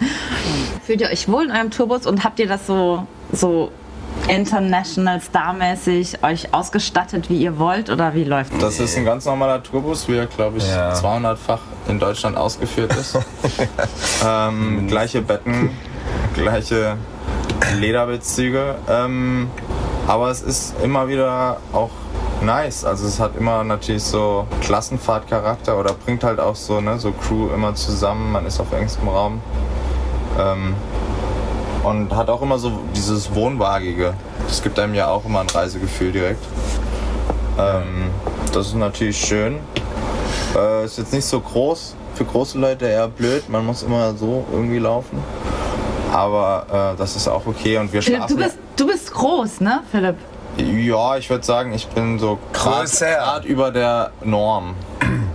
Fühlt 0.85 1.01
ihr 1.01 1.09
euch 1.09 1.29
wohl 1.29 1.45
in 1.45 1.51
eurem 1.51 1.71
Turbus 1.71 2.07
und 2.07 2.25
habt 2.25 2.39
ihr 2.39 2.47
das 2.47 2.67
so, 2.67 3.07
so 3.33 3.71
international 4.29 5.21
starmäßig 5.21 6.23
euch 6.23 6.53
ausgestattet, 6.55 7.29
wie 7.31 7.39
ihr 7.43 7.59
wollt 7.59 7.91
oder 7.91 8.15
wie 8.15 8.25
läuft 8.25 8.53
das? 8.55 8.61
Das 8.61 8.81
ist 8.81 8.97
ein 8.97 9.05
ganz 9.05 9.25
normaler 9.25 9.63
Tourbus, 9.63 10.09
wie 10.09 10.17
er, 10.17 10.27
glaube 10.27 10.59
ich, 10.59 10.69
Ja. 10.69 10.93
200-fach 10.95 11.61
in 11.89 11.99
Deutschland 11.99 12.37
ausgeführt 12.37 12.95
ist. 12.95 13.19
ähm, 14.27 14.87
gleiche 14.87 15.23
Betten, 15.23 15.71
gleiche 16.35 16.97
Lederbezüge. 17.79 18.77
Ähm, 18.89 19.51
aber 20.07 20.31
es 20.31 20.43
ist 20.43 20.75
immer 20.83 21.09
wieder 21.09 21.59
auch 21.73 21.91
nice. 22.43 22.85
Also 22.85 23.07
es 23.07 23.21
hat 23.21 23.37
immer 23.37 23.65
natürlich 23.65 24.03
so 24.03 24.47
Klassenfahrtcharakter 24.63 25.79
oder 25.79 25.93
bringt 25.93 26.25
halt 26.25 26.41
auch 26.41 26.57
so, 26.57 26.81
ne, 26.81 26.99
so 26.99 27.13
Crew 27.13 27.49
immer 27.55 27.75
zusammen. 27.75 28.33
Man 28.33 28.47
ist 28.47 28.61
auf 28.61 28.73
engstem 28.73 29.09
Raum. 29.09 29.41
Ähm, 30.39 30.75
und 31.83 32.15
hat 32.15 32.29
auch 32.29 32.43
immer 32.43 32.59
so 32.59 32.73
dieses 32.95 33.35
Wohnwagige. 33.35 34.15
Das 34.47 34.63
gibt 34.63 34.79
einem 34.79 34.95
ja 34.95 35.09
auch 35.09 35.25
immer 35.25 35.41
ein 35.41 35.49
Reisegefühl 35.49 36.13
direkt. 36.13 36.45
Ähm, 37.59 38.11
das 38.53 38.69
ist 38.69 38.75
natürlich 38.75 39.19
schön. 39.19 39.59
Äh, 40.57 40.85
ist 40.85 40.99
jetzt 40.99 41.13
nicht 41.13 41.25
so 41.25 41.41
groß. 41.41 41.95
Für 42.15 42.25
große 42.25 42.59
Leute 42.59 42.87
eher 42.87 43.09
blöd. 43.09 43.49
Man 43.49 43.65
muss 43.65 43.83
immer 43.83 44.15
so 44.15 44.45
irgendwie 44.53 44.79
laufen. 44.79 45.19
Aber 46.13 46.93
äh, 46.95 46.99
das 46.99 47.17
ist 47.17 47.29
auch 47.29 47.47
okay. 47.47 47.79
Und 47.79 47.93
wir 47.93 48.03
Philipp, 48.03 48.27
du 48.27 48.35
schlafen. 48.35 48.45
bist, 48.45 48.59
du 48.77 48.87
bist 48.87 49.13
groß, 49.13 49.61
ne, 49.61 49.81
Philipp? 49.91 50.17
Ja, 50.57 51.17
ich 51.17 51.31
würde 51.31 51.45
sagen, 51.45 51.73
ich 51.73 51.87
bin 51.87 52.19
so 52.19 52.39
gerade 52.53 53.47
über 53.47 53.71
der 53.71 54.11
Norm. 54.25 54.75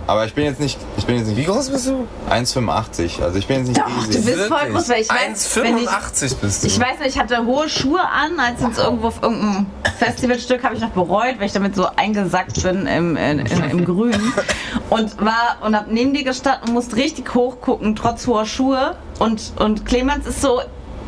Aber 0.08 0.24
ich 0.24 0.34
bin 0.34 0.44
jetzt 0.44 0.60
nicht. 0.60 0.78
Ich 0.96 1.04
bin 1.04 1.16
jetzt 1.16 1.28
Wie 1.30 1.34
nicht 1.34 1.48
groß 1.48 1.68
bist 1.70 1.88
du? 1.88 2.06
1,85. 2.30 3.22
Also 3.22 3.38
ich 3.38 3.46
bin 3.48 3.58
jetzt 3.58 3.68
nicht 3.68 3.80
Doch, 3.80 3.86
du 3.86 4.06
riesig. 4.06 4.24
bist 4.24 4.46
voll 4.46 4.70
groß, 4.70 4.88
weil 4.88 5.00
ich 5.00 5.08
weiß, 5.08 5.56
wenn 5.56 5.78
ich, 5.78 5.88
1,85 5.88 6.34
bist 6.40 6.62
du. 6.62 6.66
ich 6.68 6.78
weiß 6.80 6.98
nicht, 7.00 7.08
ich 7.16 7.18
hatte 7.18 7.44
hohe 7.44 7.68
Schuhe 7.68 8.00
an, 8.00 8.38
als 8.38 8.60
uns 8.62 8.78
irgendwo 8.78 9.08
auf 9.08 9.20
irgendeinem 9.22 9.66
Festivalstück 9.98 10.62
habe 10.62 10.76
ich 10.76 10.80
noch 10.80 10.90
bereut, 10.90 11.38
weil 11.38 11.46
ich 11.46 11.52
damit 11.52 11.74
so 11.74 11.88
eingesackt 11.96 12.62
bin 12.62 12.86
im, 12.86 13.16
in, 13.16 13.40
in, 13.40 13.70
im 13.70 13.84
Grün. 13.84 14.32
Und 14.90 15.20
war 15.24 15.56
und 15.62 15.74
hab 15.74 15.88
neben 15.88 16.14
dir 16.14 16.22
gestanden 16.22 16.68
und 16.68 16.74
musste 16.74 16.94
richtig 16.96 17.34
hoch 17.34 17.60
gucken, 17.60 17.96
trotz 17.96 18.26
hoher 18.28 18.46
Schuhe. 18.46 18.94
Und, 19.18 19.54
und 19.58 19.84
Clemens 19.86 20.26
ist 20.28 20.40
so 20.40 20.62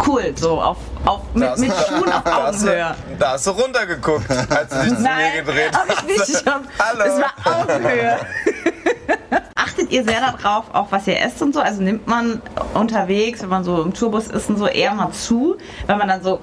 cool, 0.08 0.32
so 0.36 0.60
auf, 0.60 0.78
auf, 1.04 1.20
mit, 1.34 1.48
hast 1.48 1.60
mit 1.60 1.70
du- 1.70 1.74
Schuhen 1.74 2.12
auf 2.12 2.22
da 2.24 2.42
hast 2.46 2.62
du- 2.62 2.66
Augenhöhe. 2.68 2.94
Da 3.20 3.30
hast 3.32 3.46
du 3.46 3.50
runtergeguckt, 3.52 4.28
als 4.28 4.70
du 4.70 4.76
dich 4.82 4.88
zu 4.88 4.94
mir 4.94 5.00
Nein, 5.08 5.32
gedreht 5.44 5.72
hab 5.72 5.86
ich 5.88 5.96
hast. 5.96 6.06
nicht. 6.06 6.28
Ich 6.28 6.46
hab, 6.46 6.62
Hallo. 6.80 7.04
Es 7.04 7.20
war 7.20 7.60
Augenhöhe. 7.60 8.18
Achtet 9.54 9.90
ihr 9.90 10.04
sehr 10.04 10.20
darauf, 10.20 10.64
auch 10.72 10.86
was 10.90 11.06
ihr 11.06 11.20
esst 11.20 11.42
und 11.42 11.54
so? 11.54 11.60
Also 11.60 11.82
nimmt 11.82 12.06
man 12.06 12.40
unterwegs, 12.74 13.42
wenn 13.42 13.48
man 13.48 13.64
so 13.64 13.82
im 13.82 13.92
Tourbus 13.92 14.28
ist 14.28 14.48
und 14.48 14.56
so, 14.58 14.66
eher 14.66 14.94
mal 14.94 15.10
zu, 15.12 15.56
wenn 15.86 15.98
man 15.98 16.08
dann 16.08 16.22
so, 16.22 16.40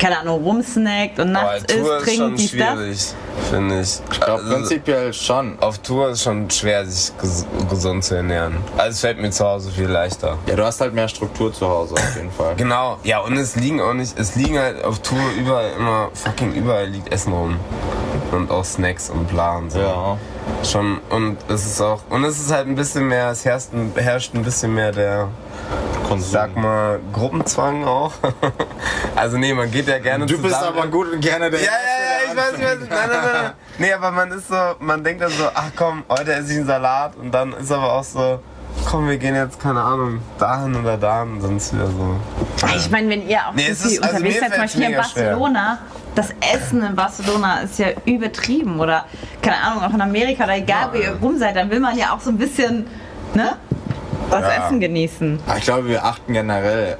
keine 0.00 0.18
Ahnung, 0.18 0.42
rumsnackt 0.42 1.18
und 1.20 1.30
nachts 1.32 1.64
Tour 1.72 1.98
isst, 1.98 2.06
trinkt, 2.06 2.38
dies, 2.40 2.56
das? 2.58 2.74
schwierig, 2.74 2.98
finde 3.50 3.80
ich. 3.80 4.00
Ich 4.10 4.20
glaube 4.20 4.42
Also, 4.42 4.54
prinzipiell 4.54 5.12
schon. 5.12 5.58
auf 5.60 5.78
Tour 5.78 6.10
ist 6.10 6.22
schon 6.24 6.50
schwer, 6.50 6.84
sich 6.84 7.16
ges 7.18 7.46
gesund 7.70 8.04
zu 8.04 8.16
ernähren. 8.16 8.56
Also 8.76 8.90
es 8.90 9.00
fällt 9.00 9.20
mir 9.20 9.30
zu 9.30 9.44
Hause 9.46 9.70
viel 9.70 9.86
leichter. 9.86 10.38
Ja, 10.46 10.56
du 10.56 10.64
hast 10.64 10.80
halt 10.80 10.92
mehr 10.92 11.08
Struktur 11.08 11.52
zu 11.52 11.68
Hause 11.68 11.94
auf 11.94 12.16
jeden 12.16 12.32
Fall. 12.32 12.54
Genau, 12.56 12.98
ja, 13.04 13.20
und 13.20 13.36
es 13.36 13.54
liegen 13.56 13.80
auch 13.80 13.94
nicht, 13.94 14.18
es 14.18 14.34
liegen 14.34 14.58
halt 14.58 14.82
auf 14.84 14.98
Tour 14.98 15.18
überall 15.38 15.70
immer, 15.78 16.10
fucking 16.14 16.52
überall 16.54 16.86
liegt 16.88 17.12
Essen 17.12 17.32
rum. 17.32 17.56
Und 18.32 18.50
auch 18.50 18.64
Snacks 18.64 19.08
und 19.10 19.28
bla 19.28 19.56
und 19.56 19.70
so. 19.70 19.78
Ja. 19.78 20.16
Schon, 20.64 20.98
und 21.10 21.36
es 21.48 21.64
ist 21.66 21.80
auch, 21.80 22.00
und 22.10 22.24
es 22.24 22.38
ist 22.40 22.52
halt 22.52 22.66
ein 22.66 22.74
bisschen 22.74 23.06
mehr, 23.08 23.30
es 23.30 23.44
herrscht 23.44 23.72
ein, 23.72 23.92
herrscht 23.96 24.34
ein 24.34 24.42
bisschen 24.42 24.74
mehr 24.74 24.92
der, 24.92 25.28
Konsum. 26.08 26.30
sag 26.30 26.56
mal, 26.56 26.98
Gruppenzwang 27.12 27.84
auch. 27.84 28.12
also 29.16 29.38
nee, 29.38 29.52
man 29.54 29.70
geht 29.70 29.88
ja 29.88 29.98
gerne 29.98 30.26
du 30.26 30.38
bist 30.40 30.54
zusammen. 30.54 30.78
aber 30.78 30.88
gut 30.88 31.12
und 31.12 31.20
gerne 31.20 31.50
der 31.50 31.60
Ja, 31.60 31.66
ja, 31.66 31.70
ja, 31.72 32.30
ich 32.32 32.36
weiß, 32.36 32.52
ich 32.58 32.64
weiß. 32.64 32.88
Nein, 32.88 33.08
nein, 33.10 33.20
nein. 33.42 33.50
Nee, 33.78 33.92
aber 33.92 34.10
man 34.10 34.30
ist 34.32 34.48
so, 34.48 34.54
man 34.80 35.02
denkt 35.04 35.22
dann 35.22 35.30
so, 35.30 35.44
ach 35.54 35.70
komm, 35.76 36.04
heute 36.08 36.32
esse 36.32 36.52
ich 36.52 36.58
einen 36.58 36.66
Salat 36.66 37.16
und 37.16 37.32
dann 37.32 37.52
ist 37.54 37.70
aber 37.72 37.92
auch 37.92 38.04
so, 38.04 38.40
komm, 38.88 39.08
wir 39.08 39.18
gehen 39.18 39.34
jetzt, 39.34 39.58
keine 39.60 39.82
Ahnung, 39.82 40.20
dahin 40.38 40.74
oder 40.76 40.96
dahin 40.96 41.40
ist 41.56 41.74
wieder 41.74 41.86
so. 41.86 42.16
Ich 42.76 42.90
meine, 42.90 43.08
wenn 43.08 43.28
ihr 43.28 43.38
auch 43.48 43.54
Nee, 43.54 43.72
so 43.72 43.88
viel 43.88 43.92
ist- 43.98 44.02
also 44.04 44.16
unterwegs 44.16 44.34
mir 44.34 44.40
seid, 44.40 44.52
zum 44.52 44.60
Beispiel 44.62 44.80
hier 44.80 44.88
in 44.90 44.96
mega 44.96 45.04
schwer. 45.08 45.36
Das 46.16 46.30
Essen 46.54 46.82
in 46.82 46.96
Barcelona 46.96 47.60
ist 47.60 47.78
ja 47.78 47.88
übertrieben. 48.06 48.80
Oder, 48.80 49.04
keine 49.42 49.58
Ahnung, 49.62 49.84
auch 49.84 49.94
in 49.94 50.00
Amerika 50.00 50.44
oder 50.44 50.56
egal, 50.56 50.88
wo 50.92 50.96
ihr 50.98 51.14
rum 51.22 51.38
seid, 51.38 51.54
dann 51.54 51.70
will 51.70 51.78
man 51.78 51.96
ja 51.96 52.12
auch 52.14 52.20
so 52.20 52.30
ein 52.30 52.38
bisschen, 52.38 52.86
ne? 53.34 53.52
Das 54.30 54.40
Ja. 54.40 54.64
Essen 54.64 54.80
genießen. 54.80 55.38
Aber 55.46 55.58
ich 55.58 55.64
glaube, 55.64 55.86
wir 55.88 56.04
achten 56.04 56.32
generell 56.32 56.96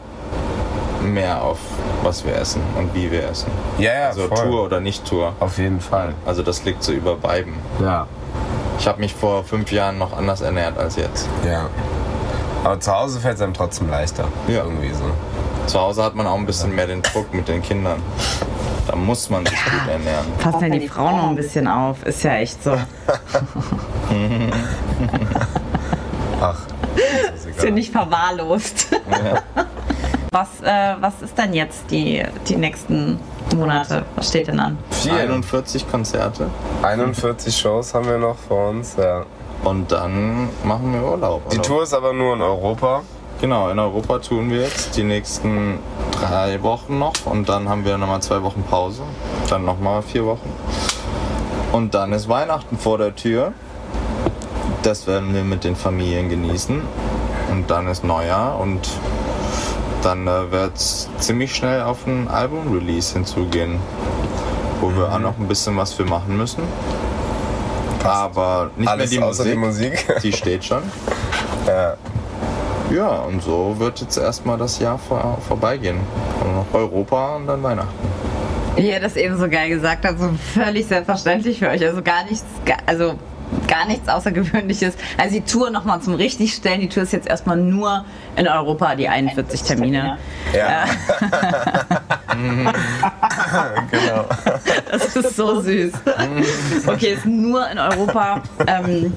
mehr 1.02 1.42
auf, 1.42 1.58
was 2.02 2.24
wir 2.24 2.36
essen 2.36 2.60
und 2.78 2.94
wie 2.94 3.10
wir 3.10 3.28
essen. 3.28 3.50
Ja, 3.78 3.92
ja, 3.94 4.06
Also 4.08 4.28
voll. 4.28 4.36
Tour 4.48 4.64
oder 4.64 4.80
nicht 4.80 5.04
Tour. 5.06 5.32
Auf 5.40 5.58
jeden 5.58 5.80
Fall. 5.80 6.14
Also 6.24 6.42
das 6.42 6.64
liegt 6.64 6.82
so 6.82 6.92
über 6.92 7.16
beiden. 7.16 7.54
Ja. 7.80 8.06
Ich 8.78 8.86
habe 8.86 9.00
mich 9.00 9.14
vor 9.14 9.44
fünf 9.44 9.72
Jahren 9.72 9.98
noch 9.98 10.16
anders 10.16 10.42
ernährt 10.42 10.76
als 10.78 10.96
jetzt. 10.96 11.28
Ja. 11.44 11.68
Aber 12.64 12.78
zu 12.80 12.92
Hause 12.94 13.18
fällt 13.20 13.36
es 13.36 13.42
einem 13.42 13.54
trotzdem 13.54 13.88
leichter. 13.90 14.24
Ja. 14.46 14.64
Irgendwie 14.64 14.92
so. 14.92 15.04
Zu 15.66 15.80
Hause 15.80 16.04
hat 16.04 16.14
man 16.14 16.26
auch 16.26 16.36
ein 16.36 16.46
bisschen 16.46 16.74
mehr 16.74 16.86
den 16.86 17.00
Druck 17.02 17.32
mit 17.32 17.48
den 17.48 17.62
Kindern. 17.62 18.02
Da 18.86 18.94
muss 18.96 19.28
man 19.30 19.44
sich 19.44 19.58
gut 19.64 19.88
ernähren. 19.90 20.26
Passt 20.38 20.60
ja 20.62 20.68
die 20.68 20.88
Frau 20.88 21.10
noch 21.16 21.28
ein 21.30 21.36
bisschen 21.36 21.66
auf. 21.66 22.04
Ist 22.04 22.22
ja 22.22 22.34
echt 22.36 22.62
so. 22.62 22.72
Ach. 26.40 26.58
Ist 27.34 27.46
Ist 27.46 27.64
ja 27.64 27.70
nicht 27.70 27.92
verwahrlost. 27.92 28.88
Was, 30.32 30.48
äh, 30.62 30.94
was 31.00 31.22
ist 31.22 31.36
denn 31.38 31.54
jetzt 31.54 31.90
die, 31.90 32.22
die 32.48 32.56
nächsten 32.56 33.18
Monate? 33.54 34.04
Was 34.16 34.28
steht 34.28 34.48
denn 34.48 34.60
an? 34.60 34.76
Viel. 34.90 35.12
41 35.12 35.88
Konzerte 35.90 36.50
41 36.82 37.56
Shows 37.56 37.94
haben 37.94 38.06
wir 38.06 38.18
noch 38.18 38.36
vor 38.36 38.68
uns. 38.70 38.96
Ja. 38.96 39.24
und 39.64 39.90
dann 39.90 40.48
machen 40.64 40.92
wir 40.92 41.02
Urlaub. 41.02 41.48
Die. 41.50 41.58
Tour 41.58 41.82
ist 41.84 41.94
aber 41.94 42.12
nur 42.12 42.34
in 42.34 42.42
Europa. 42.42 43.02
Genau, 43.40 43.68
in 43.70 43.78
Europa 43.78 44.18
tun 44.18 44.50
wir 44.50 44.62
jetzt 44.62 44.96
die 44.96 45.04
nächsten 45.04 45.78
drei 46.20 46.62
Wochen 46.62 46.98
noch 46.98 47.14
und 47.26 47.48
dann 47.48 47.68
haben 47.68 47.84
wir 47.84 47.98
nochmal 47.98 48.20
zwei 48.22 48.42
Wochen 48.42 48.62
Pause. 48.62 49.02
Dann 49.48 49.64
nochmal 49.64 50.02
vier 50.02 50.24
Wochen. 50.26 50.50
Und 51.72 51.94
dann 51.94 52.12
ist 52.12 52.28
Weihnachten 52.28 52.78
vor 52.78 52.98
der 52.98 53.14
Tür. 53.14 53.52
Das 54.82 55.06
werden 55.06 55.34
wir 55.34 55.42
mit 55.44 55.64
den 55.64 55.76
Familien 55.76 56.28
genießen. 56.28 56.80
Und 57.50 57.70
dann 57.70 57.86
ist 57.88 58.04
Neujahr 58.04 58.58
und 58.58 58.88
dann 60.02 60.26
äh, 60.26 60.50
wird 60.50 60.76
es 60.76 61.08
ziemlich 61.18 61.54
schnell 61.54 61.82
auf 61.82 62.06
ein 62.06 62.28
Album-Release 62.28 63.12
hinzugehen, 63.14 63.78
wo 64.80 64.94
wir 64.94 65.12
auch 65.12 65.18
noch 65.18 65.38
ein 65.38 65.48
bisschen 65.48 65.76
was 65.76 65.92
für 65.92 66.04
machen 66.04 66.36
müssen. 66.36 66.62
Aber 68.04 68.70
nicht 68.76 68.88
Alles 68.88 69.10
mehr 69.10 69.20
die 69.20 69.24
außer 69.24 69.44
Musik. 69.44 69.52
die 69.54 69.58
Musik. 69.58 70.22
Die 70.22 70.32
steht 70.32 70.64
schon. 70.64 70.82
ja. 71.66 71.94
Ja, 72.90 73.08
und 73.08 73.42
so 73.42 73.76
wird 73.78 74.00
jetzt 74.00 74.16
erstmal 74.16 74.58
das 74.58 74.78
Jahr 74.78 74.98
vor, 74.98 75.38
vorbeigehen. 75.46 75.98
Und 76.44 76.54
noch 76.54 76.66
Europa 76.72 77.36
und 77.36 77.46
dann 77.46 77.62
Weihnachten. 77.62 78.08
Wie 78.76 78.90
ihr 78.90 79.00
das 79.00 79.16
eben 79.16 79.36
so 79.38 79.48
geil 79.48 79.68
gesagt 79.70 80.04
habt, 80.04 80.18
so 80.20 80.30
völlig 80.54 80.86
selbstverständlich 80.86 81.58
für 81.58 81.68
euch. 81.68 81.84
Also 81.84 82.02
gar 82.02 82.24
nichts, 82.24 82.44
also 82.84 83.14
gar 83.66 83.86
nichts 83.86 84.08
Außergewöhnliches. 84.08 84.94
Also 85.18 85.34
die 85.34 85.40
Tour 85.40 85.70
nochmal 85.70 86.00
zum 86.00 86.14
Richtigstellen. 86.14 86.80
Die 86.80 86.88
Tour 86.88 87.02
ist 87.02 87.12
jetzt 87.12 87.26
erstmal 87.26 87.56
nur 87.56 88.04
in 88.36 88.46
Europa, 88.46 88.94
die 88.94 89.08
41 89.08 89.62
Termine. 89.62 90.18
Ja. 90.54 90.84
genau. 93.90 94.24
Das 94.90 95.16
ist 95.16 95.36
so 95.36 95.60
süß. 95.60 95.92
Okay, 96.86 97.14
ist 97.14 97.26
nur 97.26 97.68
in 97.70 97.78
Europa. 97.78 98.42
Ähm, 98.66 99.12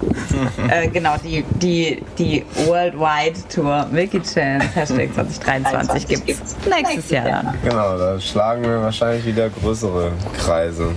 äh, 0.69 0.87
genau, 0.87 1.15
die, 1.23 1.43
die, 1.61 2.03
die 2.17 2.45
Worldwide 2.65 3.39
Tour 3.53 3.87
Milky 3.91 4.21
Chance 4.21 4.67
Hashtag 4.73 5.13
2023 5.13 6.07
gibt 6.07 6.29
es 6.29 6.55
nächstes 6.67 7.09
Jahr 7.09 7.25
dann. 7.25 7.57
Genau, 7.63 7.97
da 7.97 8.19
schlagen 8.19 8.63
wir 8.63 8.81
wahrscheinlich 8.81 9.25
wieder 9.25 9.49
größere 9.49 10.11
Kreise. 10.37 10.91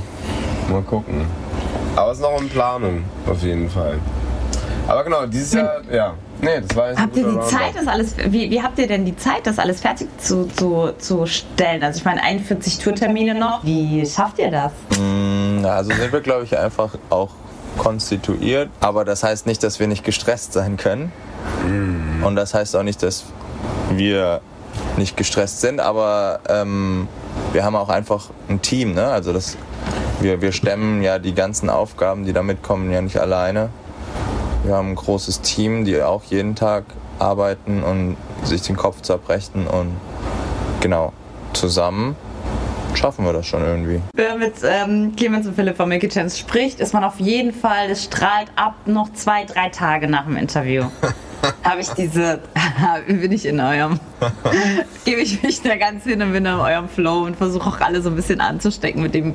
Mal 0.71 0.83
gucken. 0.83 1.27
Aber 1.97 2.11
es 2.13 2.19
ist 2.19 2.23
noch 2.23 2.41
in 2.41 2.49
Planung, 2.49 3.05
auf 3.27 3.43
jeden 3.43 3.69
Fall. 3.69 3.99
Aber 4.89 5.05
genau, 5.05 5.27
dieses 5.27 5.53
Jahr, 5.55 5.83
ja. 5.91 6.15
Nee, 6.43 6.61
das 6.61 6.77
war 6.77 6.89
jetzt 6.89 6.99
ein 6.99 7.05
Habt 7.05 7.17
ihr 7.17 7.23
die 7.23 7.29
Roundup. 7.29 7.49
Zeit, 7.49 7.77
das 7.77 7.87
alles, 7.87 8.17
wie, 8.17 8.51
wie 8.51 8.61
habt 8.61 8.77
ihr 8.79 8.89
denn 8.89 9.05
die 9.05 9.17
Zeit, 9.17 9.47
das 9.47 9.61
alles 9.61 9.81
fertig 9.81 10.09
zu, 10.19 10.49
zu, 10.49 10.91
zu 10.99 11.25
stellen? 11.25 11.85
Also 11.85 11.99
ich 11.99 12.05
meine, 12.05 12.21
41 12.21 12.79
Tourtermine 12.79 13.37
noch. 13.37 13.65
Wie 13.65 14.05
schafft 14.05 14.41
ihr 14.41 14.51
das? 14.51 14.73
Ja, 15.63 15.77
also 15.77 15.95
sind 15.95 16.13
wir, 16.13 16.21
glaube 16.21 16.43
ich, 16.43 16.59
einfach 16.59 16.97
auch 17.11 17.31
konstituiert. 17.79 18.71
Aber 18.81 19.05
das 19.05 19.23
heißt 19.23 19.47
nicht, 19.47 19.63
dass 19.63 19.79
wir 19.79 19.87
nicht 19.87 20.05
gestresst 20.05 20.53
sein 20.53 20.77
können. 20.77 21.13
Und 22.25 22.35
das 22.35 22.55
heißt 22.55 22.75
auch 22.75 22.83
nicht, 22.83 23.05
dass 23.05 23.25
wir 23.91 24.41
nicht 24.97 25.17
gestresst 25.17 25.61
sind. 25.61 25.79
Aber 25.79 26.41
ähm, 26.49 27.07
wir 27.53 27.65
haben 27.65 27.77
auch 27.77 27.89
einfach 27.89 28.31
ein 28.49 28.61
Team. 28.61 28.95
Ne? 28.95 29.07
Also 29.07 29.33
das, 29.33 29.57
wir, 30.21 30.41
wir 30.43 30.51
stemmen 30.51 31.03
ja 31.03 31.21
die 31.21 31.35
ganzen 31.35 31.71
Aufgaben, 31.71 32.25
die 32.25 32.33
damit 32.33 32.65
kommen, 32.65 32.91
ja 32.91 33.01
nicht 33.01 33.19
alleine. 33.19 33.71
Wir 34.65 34.77
haben 34.77 34.91
ein 34.91 34.95
großes 34.95 35.41
Team, 35.41 35.85
die 35.85 36.01
auch 36.01 36.23
jeden 36.25 36.55
Tag 36.55 36.85
arbeiten 37.19 37.83
und 37.83 38.17
sich 38.45 38.63
den 38.63 38.77
Kopf 38.77 39.01
zerbrechen. 39.03 39.67
Und 39.67 39.97
genau, 40.81 41.13
zusammen 41.53 42.15
schaffen 42.95 43.25
wir 43.25 43.33
das 43.33 43.47
schon 43.47 43.63
irgendwie. 43.63 44.01
Wer 44.15 44.37
mit 44.37 44.55
ähm, 44.65 45.15
Clemens 45.17 45.47
und 45.47 45.55
Philipp 45.55 45.77
von 45.77 45.89
Milky 45.89 46.09
Chance 46.09 46.39
spricht, 46.39 46.79
ist 46.79 46.95
man 46.95 47.03
auf 47.03 47.19
jeden 47.19 47.53
Fall, 47.53 47.91
es 47.91 48.05
strahlt 48.05 48.49
ab 48.55 48.75
noch 48.87 49.13
zwei, 49.15 49.45
drei 49.45 49.69
Tage 49.71 50.07
nach 50.07 50.27
dem 50.27 50.37
Interview. 50.37 50.85
Habe 51.65 51.81
ich 51.81 51.89
diese, 51.91 52.41
bin 53.07 53.33
ich 53.33 53.47
in 53.47 53.61
eurem, 53.61 53.99
gebe 55.05 55.21
ich 55.21 55.43
mich 55.43 55.61
da 55.63 55.77
ganz 55.77 56.05
hin 56.05 56.23
und 56.23 56.33
bin 56.33 56.47
in 56.47 56.53
eurem 56.53 56.89
Flow 56.89 57.25
und 57.25 57.37
versuche 57.37 57.69
auch 57.69 57.81
alle 57.81 58.01
so 58.03 58.11
ein 58.11 58.17
bisschen 58.17 58.41
anzustecken 58.41 59.03
mit 59.03 59.15
dem 59.15 59.35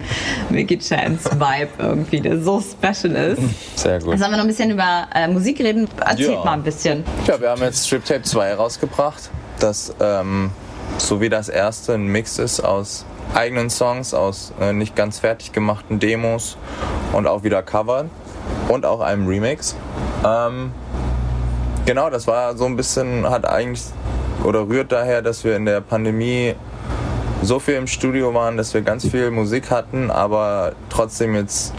Milky 0.49 0.79
Chance 0.79 1.31
Vibe 1.33 1.69
irgendwie, 1.79 2.21
der 2.21 2.39
so 2.39 2.61
special 2.61 3.15
ist. 3.15 3.41
Sehr 3.75 3.99
gut. 3.99 4.17
Sollen 4.17 4.31
wir 4.31 4.37
noch 4.37 4.39
ein 4.39 4.47
bisschen 4.47 4.71
über 4.71 5.07
äh, 5.13 5.27
Musik 5.27 5.59
reden? 5.59 5.87
Erzählt 5.99 6.29
Ja. 6.31 6.43
mal 6.45 6.53
ein 6.53 6.63
bisschen. 6.63 7.03
Ja, 7.25 7.39
wir 7.39 7.49
haben 7.49 7.61
jetzt 7.61 7.85
Strip 7.87 8.05
Tape 8.05 8.23
2 8.23 8.53
rausgebracht, 8.55 9.29
das 9.59 9.93
ähm, 9.99 10.51
so 10.97 11.21
wie 11.21 11.29
das 11.29 11.49
erste 11.49 11.93
ein 11.93 12.07
Mix 12.07 12.39
ist 12.39 12.61
aus 12.61 13.05
eigenen 13.33 13.69
Songs, 13.69 14.13
aus 14.13 14.53
äh, 14.59 14.71
nicht 14.73 14.95
ganz 14.95 15.19
fertig 15.19 15.51
gemachten 15.51 15.99
Demos 15.99 16.57
und 17.11 17.27
auch 17.27 17.43
wieder 17.43 17.61
Covern 17.61 18.09
und 18.69 18.85
auch 18.85 19.01
einem 19.01 19.27
Remix. 19.27 19.75
Ähm, 20.25 20.71
genau, 21.87 22.09
das 22.11 22.27
war 22.27 22.55
so 22.55 22.65
ein 22.65 22.75
bisschen, 22.75 23.27
hat 23.27 23.47
eigentlich 23.47 23.81
oder 24.43 24.67
rührt 24.67 24.91
daher, 24.91 25.23
dass 25.23 25.43
wir 25.43 25.55
in 25.55 25.65
der 25.65 25.81
Pandemie 25.81 26.53
so 27.41 27.59
viel 27.59 27.75
im 27.75 27.87
Studio 27.87 28.33
waren, 28.33 28.57
dass 28.57 28.73
wir 28.73 28.81
ganz 28.81 29.07
viel 29.07 29.31
Musik 29.31 29.71
hatten, 29.71 30.11
aber 30.11 30.73
trotzdem 30.89 31.33
jetzt 31.33 31.73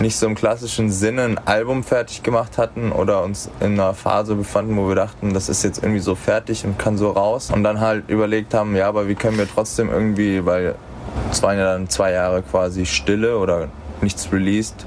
nicht 0.00 0.16
so 0.16 0.26
im 0.26 0.34
klassischen 0.34 0.90
Sinne 0.90 1.22
ein 1.22 1.38
Album 1.38 1.84
fertig 1.84 2.22
gemacht 2.22 2.58
hatten 2.58 2.90
oder 2.90 3.22
uns 3.22 3.50
in 3.60 3.74
einer 3.74 3.94
Phase 3.94 4.34
befanden, 4.34 4.76
wo 4.76 4.88
wir 4.88 4.96
dachten, 4.96 5.34
das 5.34 5.48
ist 5.48 5.62
jetzt 5.62 5.82
irgendwie 5.82 6.00
so 6.00 6.14
fertig 6.14 6.64
und 6.64 6.78
kann 6.78 6.96
so 6.96 7.10
raus. 7.10 7.50
Und 7.54 7.62
dann 7.62 7.78
halt 7.78 8.08
überlegt 8.08 8.54
haben, 8.54 8.74
ja, 8.74 8.88
aber 8.88 9.06
wie 9.06 9.14
können 9.14 9.38
wir 9.38 9.48
trotzdem 9.48 9.90
irgendwie, 9.90 10.44
weil 10.44 10.74
es 11.30 11.42
waren 11.42 11.58
ja 11.58 11.64
dann 11.64 11.88
zwei 11.88 12.12
Jahre 12.12 12.42
quasi 12.42 12.86
Stille 12.86 13.36
oder 13.38 13.68
nichts 14.00 14.32
released 14.32 14.86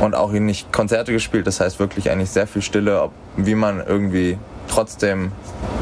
und 0.00 0.14
auch 0.14 0.32
nicht 0.32 0.72
Konzerte 0.72 1.12
gespielt. 1.12 1.46
Das 1.46 1.60
heißt 1.60 1.78
wirklich 1.78 2.10
eigentlich 2.10 2.30
sehr 2.30 2.46
viel 2.46 2.62
Stille, 2.62 3.02
ob, 3.02 3.12
wie 3.36 3.54
man 3.54 3.84
irgendwie 3.86 4.38
trotzdem 4.68 5.32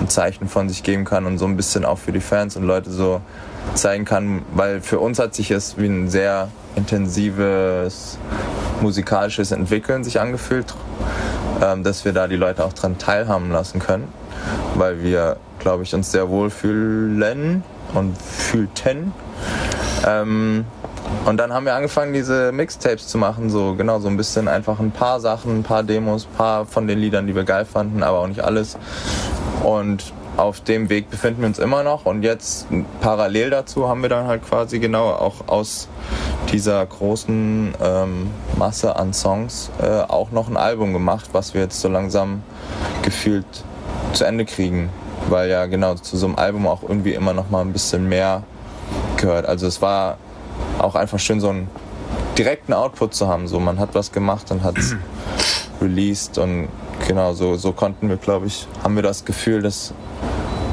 ein 0.00 0.08
Zeichen 0.08 0.48
von 0.48 0.68
sich 0.68 0.82
geben 0.82 1.04
kann 1.04 1.26
und 1.26 1.38
so 1.38 1.44
ein 1.44 1.56
bisschen 1.56 1.84
auch 1.84 1.98
für 1.98 2.12
die 2.12 2.20
Fans 2.20 2.56
und 2.56 2.64
Leute 2.64 2.90
so 2.90 3.20
zeigen 3.74 4.04
kann, 4.04 4.42
weil 4.54 4.80
für 4.80 4.98
uns 4.98 5.18
hat 5.18 5.34
sich 5.34 5.50
es 5.50 5.78
wie 5.78 5.86
ein 5.86 6.08
sehr 6.08 6.48
intensives 6.74 8.18
musikalisches 8.80 9.52
Entwickeln 9.52 10.04
sich 10.04 10.20
angefühlt, 10.20 10.74
ähm, 11.62 11.82
dass 11.82 12.04
wir 12.04 12.12
da 12.12 12.28
die 12.28 12.36
Leute 12.36 12.64
auch 12.64 12.72
dran 12.72 12.98
teilhaben 12.98 13.50
lassen 13.50 13.80
können, 13.80 14.08
weil 14.74 15.02
wir, 15.02 15.36
glaube 15.58 15.82
ich, 15.82 15.94
uns 15.94 16.12
sehr 16.12 16.28
wohl 16.28 16.50
fühlen 16.50 17.62
und 17.94 18.16
fühlten. 18.20 19.12
Und 21.24 21.36
dann 21.36 21.52
haben 21.52 21.66
wir 21.66 21.74
angefangen, 21.74 22.12
diese 22.12 22.52
Mixtapes 22.52 23.06
zu 23.06 23.18
machen, 23.18 23.50
so 23.50 23.74
genau, 23.74 23.98
so 23.98 24.08
ein 24.08 24.16
bisschen 24.16 24.48
einfach 24.48 24.80
ein 24.80 24.92
paar 24.92 25.20
Sachen, 25.20 25.58
ein 25.58 25.62
paar 25.62 25.82
Demos, 25.82 26.26
ein 26.26 26.36
paar 26.36 26.66
von 26.66 26.86
den 26.86 26.98
Liedern, 26.98 27.26
die 27.26 27.34
wir 27.34 27.44
geil 27.44 27.64
fanden, 27.66 28.02
aber 28.02 28.20
auch 28.20 28.26
nicht 28.26 28.40
alles. 28.40 28.78
Und 29.62 30.12
auf 30.38 30.60
dem 30.60 30.88
Weg 30.88 31.10
befinden 31.10 31.42
wir 31.42 31.48
uns 31.48 31.58
immer 31.58 31.82
noch 31.82 32.06
und 32.06 32.22
jetzt 32.22 32.68
parallel 33.00 33.50
dazu 33.50 33.88
haben 33.88 34.02
wir 34.02 34.08
dann 34.08 34.28
halt 34.28 34.42
quasi 34.48 34.78
genau 34.78 35.08
auch 35.10 35.48
aus 35.48 35.88
dieser 36.52 36.86
großen 36.86 37.74
ähm, 37.82 38.30
Masse 38.56 38.94
an 38.94 39.12
Songs 39.12 39.70
äh, 39.82 40.00
auch 40.02 40.30
noch 40.30 40.48
ein 40.48 40.56
Album 40.56 40.92
gemacht, 40.92 41.30
was 41.32 41.54
wir 41.54 41.62
jetzt 41.62 41.80
so 41.80 41.88
langsam 41.88 42.42
gefühlt 43.02 43.46
zu 44.12 44.24
Ende 44.24 44.44
kriegen, 44.44 44.90
weil 45.28 45.50
ja 45.50 45.66
genau 45.66 45.94
zu 45.94 46.16
so 46.16 46.26
einem 46.26 46.36
Album 46.36 46.68
auch 46.68 46.82
irgendwie 46.82 47.14
immer 47.14 47.34
noch 47.34 47.50
mal 47.50 47.62
ein 47.62 47.72
bisschen 47.72 48.08
mehr 48.08 48.44
gehört. 49.16 49.44
Also 49.44 49.66
es 49.66 49.82
war 49.82 50.18
auch 50.78 50.94
einfach 50.94 51.18
schön 51.18 51.40
so 51.40 51.50
einen 51.50 51.68
direkten 52.36 52.72
Output 52.72 53.14
zu 53.14 53.28
haben, 53.28 53.48
so 53.48 53.58
man 53.60 53.78
hat 53.78 53.94
was 53.94 54.12
gemacht 54.12 54.50
und 54.50 54.62
hat 54.62 54.78
es 54.78 54.94
released 55.80 56.38
und 56.38 56.68
genau 57.06 57.32
so 57.34 57.56
so 57.56 57.72
konnten 57.72 58.08
wir, 58.08 58.16
glaube 58.16 58.46
ich, 58.46 58.66
haben 58.82 58.94
wir 58.94 59.02
das 59.02 59.24
Gefühl, 59.24 59.62
dass 59.62 59.92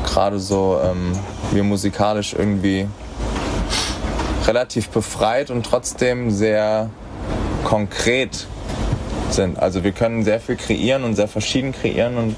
gerade 0.06 0.40
so 0.40 0.80
ähm, 0.84 1.14
wir 1.52 1.64
musikalisch 1.64 2.34
irgendwie 2.34 2.88
relativ 4.48 4.90
befreit 4.90 5.50
und 5.50 5.66
trotzdem 5.66 6.30
sehr 6.30 6.90
konkret 7.64 8.48
sind. 9.32 9.60
Also 9.60 9.84
wir 9.84 9.92
können 9.92 10.24
sehr 10.24 10.40
viel 10.40 10.56
kreieren 10.56 11.04
und 11.04 11.16
sehr 11.16 11.28
verschieden 11.28 11.72
kreieren 11.72 12.18
und 12.18 12.36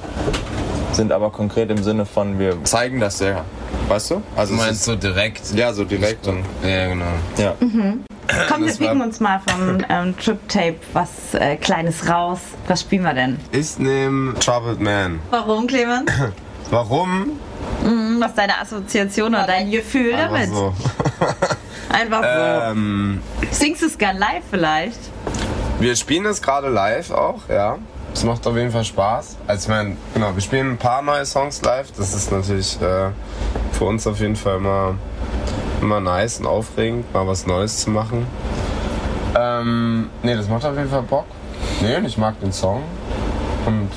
sind 0.93 1.11
aber 1.11 1.29
konkret 1.29 1.69
im 1.69 1.83
Sinne 1.83 2.05
von, 2.05 2.39
wir 2.39 2.63
zeigen 2.63 2.99
das 2.99 3.17
sehr. 3.17 3.43
Weißt 3.87 4.11
du? 4.11 4.21
Also 4.35 4.53
du 4.55 4.61
meinst 4.61 4.83
so 4.83 4.95
direkt? 4.95 5.41
Ja, 5.53 5.71
so 5.73 5.83
direkt. 5.85 6.27
Und, 6.27 6.43
ja, 6.63 6.87
genau. 6.87 7.05
Ja. 7.37 7.55
Mhm. 7.59 8.03
Komm, 8.49 8.65
wir 8.65 8.73
picken 8.73 9.01
uns 9.01 9.19
mal 9.19 9.39
vom 9.47 9.77
ähm, 9.89 10.17
Trip 10.17 10.37
Tape 10.49 10.75
was 10.93 11.09
äh, 11.33 11.55
Kleines 11.55 12.09
raus. 12.09 12.39
Was 12.67 12.81
spielen 12.81 13.03
wir 13.03 13.13
denn? 13.13 13.39
Ich 13.51 13.79
nehme 13.79 14.33
Troubled 14.39 14.81
Man. 14.81 15.19
Warum, 15.29 15.67
Clemens? 15.67 16.11
Warum? 16.69 17.39
Mhm, 17.83 18.17
was 18.19 18.29
ist 18.31 18.37
deine 18.37 18.59
Assoziation 18.59 19.33
oder 19.33 19.47
dein 19.47 19.71
Gefühl 19.71 20.13
Einfach 20.13 20.31
damit? 20.33 20.49
so. 20.49 20.73
Einfach 21.89 22.21
so. 22.23 22.71
Ähm, 22.71 23.21
Singst 23.51 23.81
du 23.81 23.85
es 23.85 23.97
gern 23.97 24.17
live 24.17 24.43
vielleicht? 24.51 24.99
wir 25.79 25.95
spielen 25.95 26.25
es 26.25 26.41
gerade 26.41 26.69
live 26.69 27.11
auch, 27.11 27.47
ja. 27.49 27.77
Es 28.17 28.23
macht 28.23 28.47
auf 28.47 28.55
jeden 28.55 28.71
Fall 28.71 28.83
Spaß. 28.83 29.37
Also 29.45 29.65
ich 29.65 29.69
meine, 29.69 29.95
genau, 30.15 30.33
wir 30.33 30.41
spielen 30.41 30.71
ein 30.71 30.77
paar 30.77 31.03
neue 31.03 31.23
Songs 31.23 31.61
live. 31.61 31.91
Das 31.91 32.15
ist 32.15 32.31
natürlich 32.31 32.81
äh, 32.81 33.11
für 33.73 33.85
uns 33.85 34.07
auf 34.07 34.19
jeden 34.19 34.35
Fall 34.35 34.57
immer, 34.57 34.95
immer 35.83 35.99
nice 35.99 36.39
und 36.39 36.47
aufregend, 36.47 37.13
mal 37.13 37.27
was 37.27 37.45
Neues 37.45 37.77
zu 37.77 37.91
machen. 37.91 38.25
Ähm, 39.37 40.09
nee, 40.23 40.35
das 40.35 40.49
macht 40.49 40.65
auf 40.65 40.75
jeden 40.75 40.89
Fall 40.89 41.03
Bock. 41.03 41.25
Nee, 41.79 41.95
und 41.95 42.05
ich 42.05 42.17
mag 42.17 42.39
den 42.39 42.51
Song. 42.51 42.81
Und 43.67 43.91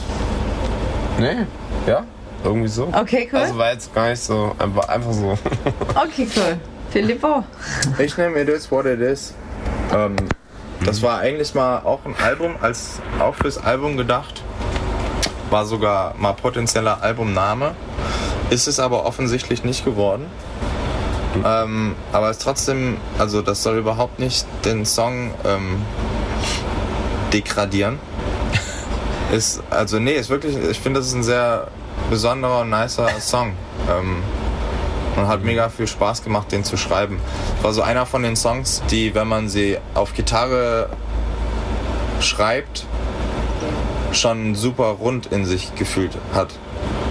nee, 1.18 1.46
ja, 1.86 2.04
irgendwie 2.44 2.68
so. 2.68 2.88
Okay, 2.92 3.26
cool. 3.32 3.38
Also 3.38 3.56
war 3.56 3.72
jetzt 3.72 3.94
gar 3.94 4.10
nicht 4.10 4.22
so, 4.22 4.54
einfach, 4.58 4.86
einfach 4.86 5.12
so. 5.12 5.30
Okay, 5.94 6.28
cool. 6.36 6.58
Filippo. 6.90 7.42
Ich 7.98 8.14
nehme 8.18 8.38
It 8.42 8.50
Is 8.50 8.70
What 8.70 8.84
It 8.84 9.00
Is. 9.00 9.32
Ähm, 9.94 10.16
das 10.90 11.02
war 11.02 11.20
eigentlich 11.20 11.54
mal 11.54 11.82
auch 11.84 12.00
ein 12.04 12.16
Album, 12.20 12.56
als 12.60 13.00
auch 13.20 13.36
fürs 13.36 13.58
Album 13.58 13.96
gedacht. 13.96 14.42
War 15.48 15.64
sogar 15.64 16.16
mal 16.18 16.32
potenzieller 16.32 17.00
Albumname. 17.00 17.76
Ist 18.50 18.66
es 18.66 18.80
aber 18.80 19.06
offensichtlich 19.06 19.62
nicht 19.62 19.84
geworden. 19.84 20.26
Ähm, 21.44 21.94
aber 22.10 22.30
es 22.30 22.38
trotzdem, 22.38 22.96
also 23.18 23.40
das 23.40 23.62
soll 23.62 23.78
überhaupt 23.78 24.18
nicht 24.18 24.44
den 24.64 24.84
Song 24.84 25.30
ähm, 25.44 25.80
degradieren. 27.32 28.00
ist, 29.32 29.62
also 29.70 30.00
nee, 30.00 30.14
ist 30.14 30.28
wirklich, 30.28 30.56
ich 30.56 30.80
finde, 30.80 30.98
das 30.98 31.06
ist 31.06 31.14
ein 31.14 31.22
sehr 31.22 31.68
besonderer 32.10 32.64
nicer 32.64 33.08
Song. 33.20 33.52
Ähm, 33.88 34.24
und 35.16 35.26
hat 35.26 35.42
mega 35.44 35.68
viel 35.68 35.86
Spaß 35.86 36.22
gemacht, 36.22 36.52
den 36.52 36.64
zu 36.64 36.76
schreiben. 36.76 37.18
War 37.62 37.72
so 37.72 37.82
einer 37.82 38.06
von 38.06 38.22
den 38.22 38.36
Songs, 38.36 38.82
die, 38.90 39.14
wenn 39.14 39.28
man 39.28 39.48
sie 39.48 39.78
auf 39.94 40.14
Gitarre 40.14 40.88
schreibt, 42.20 42.86
schon 44.12 44.54
super 44.54 44.96
rund 45.00 45.26
in 45.26 45.44
sich 45.44 45.74
gefühlt 45.74 46.16
hat. 46.34 46.48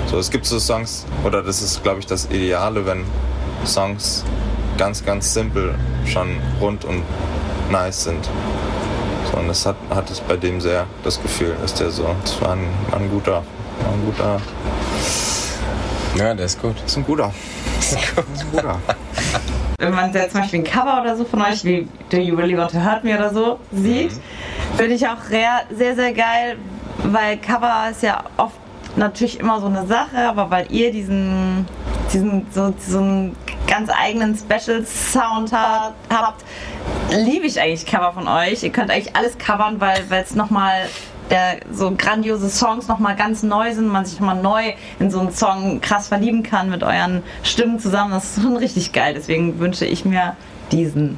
So, 0.10 0.18
es 0.18 0.32
gibt 0.32 0.46
so 0.46 0.60
Songs, 0.60 1.06
oder 1.24 1.44
das 1.44 1.62
ist, 1.62 1.84
glaube 1.84 2.00
ich, 2.00 2.06
das 2.06 2.26
Ideale, 2.26 2.86
wenn 2.86 3.04
Songs 3.66 4.24
ganz, 4.78 5.06
ganz 5.06 5.34
simpel 5.34 5.76
schon 6.06 6.38
rund 6.60 6.86
und 6.86 7.04
nice 7.70 8.06
sind. 8.06 8.28
So, 9.32 9.38
und 9.38 9.48
das 9.48 9.66
hat, 9.66 9.76
hat 9.90 10.10
es 10.10 10.20
bei 10.22 10.36
dem 10.38 10.60
sehr 10.62 10.88
das 11.04 11.22
Gefühl, 11.22 11.56
dass 11.62 11.74
der 11.76 11.92
so, 11.92 12.16
das 12.24 12.42
war 12.42 12.54
ein, 12.54 12.66
ein 12.92 13.10
guter, 13.10 13.44
war 13.84 13.94
ein 13.94 14.06
guter, 14.06 14.42
Ja, 16.16 16.34
der 16.34 16.46
ist 16.46 16.62
gut. 16.62 16.76
das 16.82 16.92
ist 16.92 16.98
ein 16.98 17.06
guter. 17.06 17.32
Wenn 19.78 19.94
man 19.96 20.12
jetzt 20.14 20.32
zum 20.32 20.42
Beispiel 20.42 20.60
ein 20.60 20.64
Cover 20.66 21.02
oder 21.02 21.16
so 21.16 21.24
von 21.26 21.42
euch, 21.42 21.64
wie 21.64 21.88
Do 22.10 22.18
You 22.18 22.36
Really 22.36 22.58
Want 22.58 22.72
to 22.72 22.84
Hurt 22.84 23.04
Me 23.04 23.16
oder 23.16 23.34
so, 23.34 23.60
sieht, 23.72 24.12
finde 24.76 24.96
ich 24.96 25.08
auch 25.08 25.22
sehr, 25.30 25.62
sehr, 25.74 25.96
geil, 26.14 26.58
weil 27.04 27.38
Cover 27.38 27.88
ist 27.90 28.04
ja 28.04 28.24
oft 28.38 28.56
natürlich 28.98 29.40
immer 29.40 29.60
so 29.62 29.68
eine 29.68 29.86
Sache, 29.88 30.18
aber 30.28 30.50
weil 30.52 30.66
ihr 30.72 30.92
diesen, 30.92 31.66
diesen 32.12 32.46
so, 32.52 32.74
so 32.86 32.98
einen 33.00 33.36
ganz 33.68 33.90
eigenen 33.90 34.36
Special 34.36 34.84
Sound 34.86 35.54
ha- 35.54 35.94
habt, 36.10 36.44
liebe 37.12 37.46
ich 37.46 37.62
eigentlich 37.62 37.86
Cover 37.86 38.12
von 38.14 38.28
euch. 38.28 38.64
Ihr 38.64 38.72
könnt 38.72 38.92
eigentlich 38.92 39.16
alles 39.16 39.38
covern, 39.38 39.80
weil 39.80 40.04
es 40.22 40.36
nochmal 40.36 40.74
der 41.30 41.60
so 41.72 41.94
grandiose 41.96 42.50
Songs 42.50 42.88
nochmal 42.88 43.16
ganz 43.16 43.44
neu 43.44 43.74
sind, 43.74 43.88
man 43.88 44.06
sich 44.06 44.20
nochmal 44.20 44.42
neu 44.42 44.74
in 45.00 45.12
so 45.12 45.20
einen 45.20 45.32
Song 45.32 45.82
krass 45.82 46.08
verlieben 46.08 46.44
kann 46.44 46.70
mit 46.70 46.84
euren 46.84 47.24
Stimmen 47.44 47.80
zusammen. 47.80 48.12
Das 48.12 48.38
ist 48.38 48.44
schon 48.44 48.58
richtig 48.58 48.94
geil. 48.94 49.14
Deswegen 49.14 49.60
wünsche 49.60 49.86
ich 49.86 50.06
mir 50.06 50.36
diesen. 50.72 51.18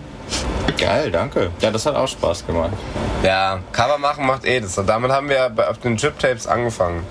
Geil, 0.78 1.12
danke. 1.12 1.52
Ja, 1.60 1.72
das 1.72 1.86
hat 1.86 1.96
auch 1.96 2.08
Spaß 2.08 2.46
gemacht. 2.48 2.72
Ja, 3.24 3.60
Cover 3.72 3.98
machen 3.98 4.26
macht 4.26 4.46
eh 4.46 4.60
das. 4.60 4.78
Und 4.78 4.88
damit 4.88 5.12
haben 5.12 5.30
wir 5.30 5.52
auf 5.70 5.78
den 5.78 5.98
Trip-Tapes 5.98 6.48
angefangen, 6.48 7.04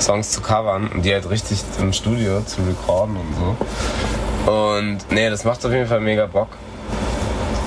Songs 0.00 0.30
zu 0.30 0.40
covern 0.40 0.88
und 0.88 1.04
die 1.04 1.12
halt 1.12 1.28
richtig 1.28 1.62
im 1.78 1.92
Studio 1.92 2.40
zu 2.42 2.62
recorden 2.62 3.16
und 3.16 3.36
so. 3.36 4.50
Und 4.50 4.98
nee, 5.10 5.28
das 5.30 5.44
macht 5.44 5.64
auf 5.64 5.72
jeden 5.72 5.86
Fall 5.86 6.00
mega 6.00 6.26
Bock. 6.26 6.48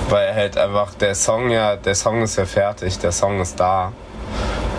Weil 0.08 0.34
halt 0.34 0.58
einfach 0.58 0.94
der 0.94 1.14
Song 1.14 1.50
ja, 1.50 1.76
der 1.76 1.94
Song 1.94 2.22
ist 2.22 2.36
ja 2.36 2.44
fertig, 2.44 2.98
der 2.98 3.12
Song 3.12 3.40
ist 3.40 3.58
da. 3.58 3.92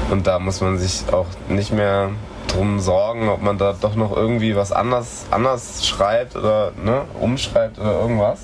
Und 0.09 0.25
da 0.25 0.39
muss 0.39 0.61
man 0.61 0.77
sich 0.77 1.03
auch 1.11 1.27
nicht 1.49 1.73
mehr 1.73 2.09
drum 2.47 2.79
sorgen, 2.79 3.27
ob 3.29 3.41
man 3.41 3.57
da 3.57 3.73
doch 3.79 3.95
noch 3.95 4.15
irgendwie 4.15 4.55
was 4.55 4.71
anders, 4.71 5.25
anders 5.31 5.85
schreibt 5.85 6.35
oder 6.35 6.71
ne, 6.83 7.01
umschreibt 7.19 7.77
oder 7.79 7.99
irgendwas. 7.99 8.39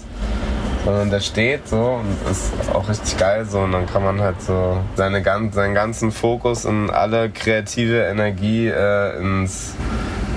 Sondern 0.84 1.10
der 1.10 1.22
steht 1.22 1.70
so 1.70 2.02
und 2.02 2.30
ist 2.30 2.52
auch 2.74 2.90
richtig 2.90 3.18
geil 3.18 3.46
so. 3.46 3.60
Und 3.60 3.72
dann 3.72 3.86
kann 3.86 4.04
man 4.04 4.20
halt 4.20 4.42
so 4.42 4.78
seine, 4.96 5.24
seinen 5.24 5.74
ganzen 5.74 6.12
Fokus 6.12 6.66
und 6.66 6.90
alle 6.90 7.30
kreative 7.30 8.02
Energie 8.02 8.68
äh, 8.68 9.18
ins 9.18 9.76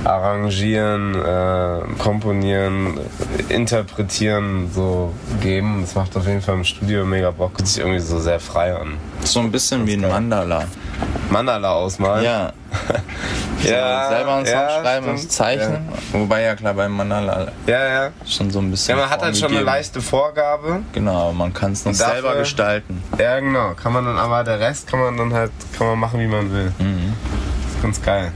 Arrangieren, 0.06 1.14
äh, 1.14 1.80
Komponieren, 1.98 2.98
Interpretieren 3.48 4.70
so 4.72 5.12
geben. 5.42 5.80
Das 5.82 5.94
macht 5.94 6.16
auf 6.16 6.26
jeden 6.26 6.40
Fall 6.42 6.54
im 6.54 6.64
Studio 6.64 7.04
mega 7.04 7.30
Bock. 7.30 7.52
Fühlt 7.56 7.68
sich 7.68 7.78
irgendwie 7.78 7.98
so 8.00 8.18
sehr 8.20 8.38
frei 8.40 8.74
an. 8.74 8.94
So 9.24 9.40
ein 9.40 9.50
bisschen 9.50 9.86
wie 9.86 9.94
ein. 9.94 10.02
Mandala. 10.02 10.64
Mandala 11.30 11.72
ausmalen. 11.72 12.24
Ja. 12.24 12.52
ja 13.64 14.08
selber 14.08 14.34
einen 14.36 14.46
Song 14.46 14.54
ja, 14.54 14.80
schreiben 14.80 15.08
und 15.08 15.32
zeichnen. 15.32 15.88
Wobei 16.12 16.42
ja 16.42 16.54
klar 16.54 16.74
beim 16.74 16.92
Mandala 16.92 17.48
Ja, 17.66 17.72
ja. 17.84 18.04
ja. 18.04 18.10
schon 18.24 18.50
so 18.50 18.60
ein 18.60 18.70
bisschen. 18.70 18.96
Ja, 18.96 19.02
man 19.02 19.10
hat 19.10 19.22
halt 19.22 19.36
schon 19.36 19.50
eine 19.50 19.62
leichte 19.62 20.00
Vorgabe. 20.00 20.80
Genau, 20.92 21.24
aber 21.24 21.32
man 21.32 21.52
kann 21.52 21.72
es 21.72 21.84
noch 21.84 21.92
dafür- 21.92 22.12
selber 22.12 22.36
gestalten. 22.36 23.02
Ja, 23.18 23.40
genau. 23.40 23.72
Kann 23.74 23.92
man 23.92 24.04
dann 24.04 24.18
aber, 24.18 24.44
der 24.44 24.60
Rest 24.60 24.86
kann 24.86 25.00
man 25.00 25.16
dann 25.16 25.32
halt, 25.32 25.50
kann 25.76 25.86
man 25.88 25.98
machen, 25.98 26.20
wie 26.20 26.26
man 26.28 26.52
will. 26.52 26.72
Das 26.78 27.74
ist 27.74 27.82
ganz 27.82 28.02
geil. 28.02 28.32